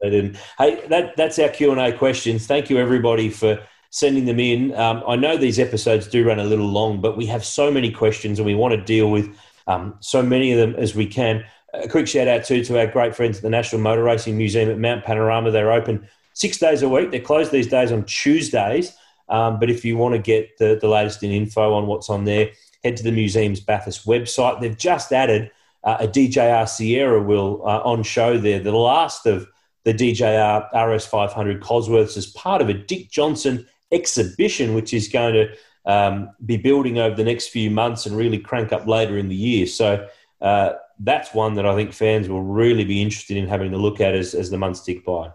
[0.03, 0.37] They didn't.
[0.57, 2.45] Hey, that, that's our Q and A questions.
[2.45, 4.73] Thank you everybody for sending them in.
[4.73, 7.91] Um, I know these episodes do run a little long, but we have so many
[7.91, 9.37] questions and we want to deal with
[9.67, 11.45] um, so many of them as we can.
[11.75, 14.67] a quick shout out too to our great friends at the National Motor Racing Museum
[14.71, 15.51] at Mount Panorama.
[15.51, 17.11] They're open six days a week.
[17.11, 18.97] They're closed these days on Tuesdays.
[19.29, 22.23] Um, but if you want to get the, the latest in info on what's on
[22.23, 22.49] there,
[22.83, 24.59] head to the museum's Bathurst website.
[24.59, 25.51] They've just added
[25.83, 29.47] uh, a DJR Sierra wheel uh, on show there, the last of
[29.83, 35.55] the DJR RS500 Cosworths as part of a Dick Johnson exhibition, which is going to
[35.85, 39.35] um, be building over the next few months and really crank up later in the
[39.35, 39.67] year.
[39.67, 40.07] So
[40.41, 44.01] uh, that's one that I think fans will really be interested in having a look
[44.01, 45.31] at as, as the months tick by.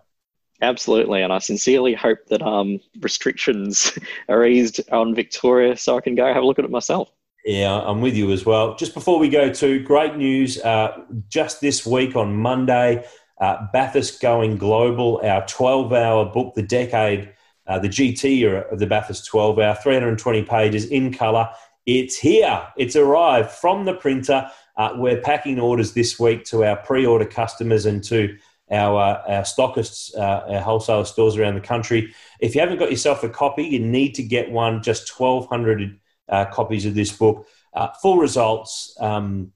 [0.60, 3.96] Absolutely, and I sincerely hope that um, restrictions
[4.28, 7.10] are eased on Victoria so I can go have a look at it myself.
[7.44, 8.74] Yeah, I'm with you as well.
[8.74, 13.04] Just before we go to great news, uh, just this week on Monday,
[13.40, 17.32] uh, Bathurst going global, our 12 hour book, The Decade,
[17.68, 21.48] uh, the GT of the Bathurst 12 hour, 320 pages in colour.
[21.86, 24.50] It's here, it's arrived from the printer.
[24.76, 28.36] Uh, we're packing orders this week to our pre order customers and to
[28.70, 32.14] our, uh, our stockists, uh, our wholesale stores around the country.
[32.40, 36.44] If you haven't got yourself a copy, you need to get one, just 1,200 uh,
[36.46, 37.46] copies of this book.
[37.74, 39.52] Uh, full results, um,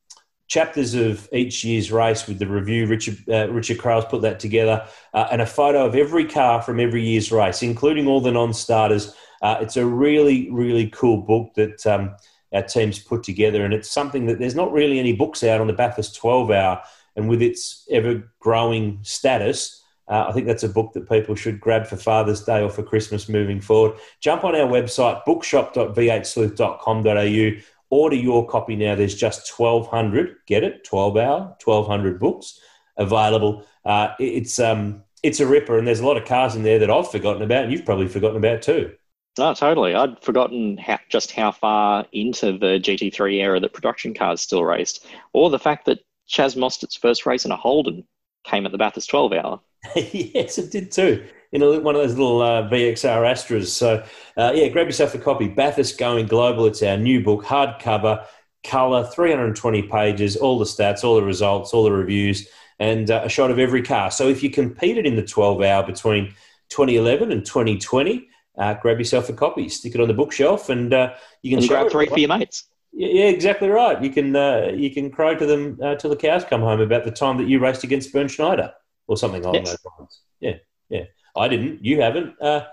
[0.48, 2.86] chapters of each year's race with the review.
[2.86, 6.80] Richard uh, Richard Craill put that together, uh, and a photo of every car from
[6.80, 9.14] every year's race, including all the non-starters.
[9.40, 12.14] Uh, it's a really really cool book that um,
[12.52, 15.66] our teams put together, and it's something that there's not really any books out on
[15.66, 16.82] the Bathurst 12 hour,
[17.16, 19.78] and with its ever growing status.
[20.08, 22.82] Uh, I think that's a book that people should grab for Father's Day or for
[22.82, 23.96] Christmas moving forward.
[24.20, 27.62] Jump on our website, bookshop.v8sleuth.com.au.
[27.92, 28.94] Order your copy now.
[28.94, 30.82] There's just 1,200, get it?
[30.84, 32.58] 12 hour, 1,200 books
[32.96, 33.66] available.
[33.84, 36.90] Uh, it's, um, it's a ripper, and there's a lot of cars in there that
[36.90, 38.92] I've forgotten about, and you've probably forgotten about too.
[39.38, 39.94] No, totally.
[39.94, 45.06] I'd forgotten how, just how far into the GT3 era that production cars still raced,
[45.34, 45.98] or the fact that
[46.30, 48.06] Chaz Mostert's first race in a Holden
[48.44, 49.60] came at the Bathurst 12 hour.
[49.96, 51.26] yes, it did too.
[51.52, 53.66] In a, one of those little uh, VXR Astras.
[53.66, 54.04] So,
[54.36, 55.48] uh, yeah, grab yourself a copy.
[55.48, 56.66] Bathurst Going Global.
[56.66, 58.24] It's our new book, hardcover,
[58.64, 62.48] colour, 320 pages, all the stats, all the results, all the reviews,
[62.78, 64.10] and uh, a shot of every car.
[64.10, 66.34] So, if you competed in the 12 hour between
[66.70, 71.14] 2011 and 2020, uh, grab yourself a copy, stick it on the bookshelf, and uh,
[71.42, 72.64] you can and grab three for your mates.
[72.92, 74.02] Yeah, exactly right.
[74.02, 77.04] You can uh, you can crow to them uh, till the cows come home about
[77.04, 78.72] the time that you raced against Bernd Schneider
[79.06, 79.70] or something along yes.
[79.70, 80.20] those lines.
[80.40, 80.54] Yeah,
[80.90, 81.04] yeah.
[81.36, 81.84] I didn't.
[81.84, 82.40] You haven't.
[82.40, 82.66] Uh,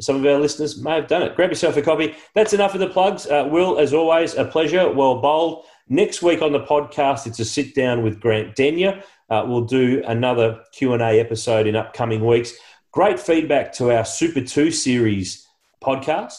[0.00, 1.36] some of our listeners may have done it.
[1.36, 2.14] Grab yourself a copy.
[2.34, 3.26] That's enough of the plugs.
[3.26, 4.90] Uh, Will, as always, a pleasure.
[4.92, 5.64] Well bowled.
[5.88, 9.02] Next week on the podcast, it's a sit down with Grant Denyer.
[9.28, 12.54] Uh, we'll do another Q and A episode in upcoming weeks.
[12.92, 15.46] Great feedback to our Super Two series
[15.82, 16.34] podcast.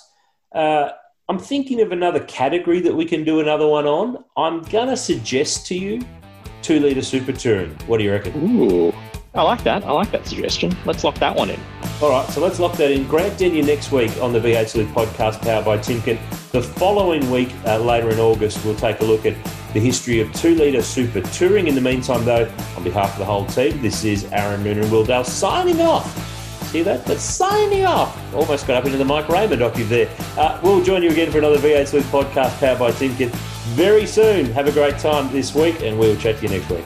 [0.53, 0.89] Uh,
[1.27, 4.23] I'm thinking of another category that we can do another one on.
[4.37, 6.01] I'm gonna suggest to you
[6.61, 7.71] two liter super touring.
[7.87, 8.59] What do you reckon?
[8.59, 8.93] Ooh.
[9.35, 9.83] I like that.
[9.83, 10.75] I like that suggestion.
[10.85, 11.59] Let's lock that one in.
[12.01, 13.05] All right, so let's lock that in.
[13.05, 16.17] Grant Denyer next week on the V8 Sleuth podcast powered by Timken.
[16.51, 19.35] The following week, uh, later in August, we'll take a look at
[19.73, 21.67] the history of two litre super touring.
[21.67, 24.89] In the meantime, though, on behalf of the whole team, this is Aaron Moon and
[24.89, 26.15] Will Dale signing off.
[26.71, 27.05] See that?
[27.05, 28.17] That's signing off.
[28.33, 30.09] Almost got up into the Mike Raymond octave there.
[30.37, 33.29] Uh, we'll join you again for another V8 Sleuth podcast powered by Timken
[33.75, 34.45] very soon.
[34.53, 36.85] Have a great time this week, and we'll chat to you next week.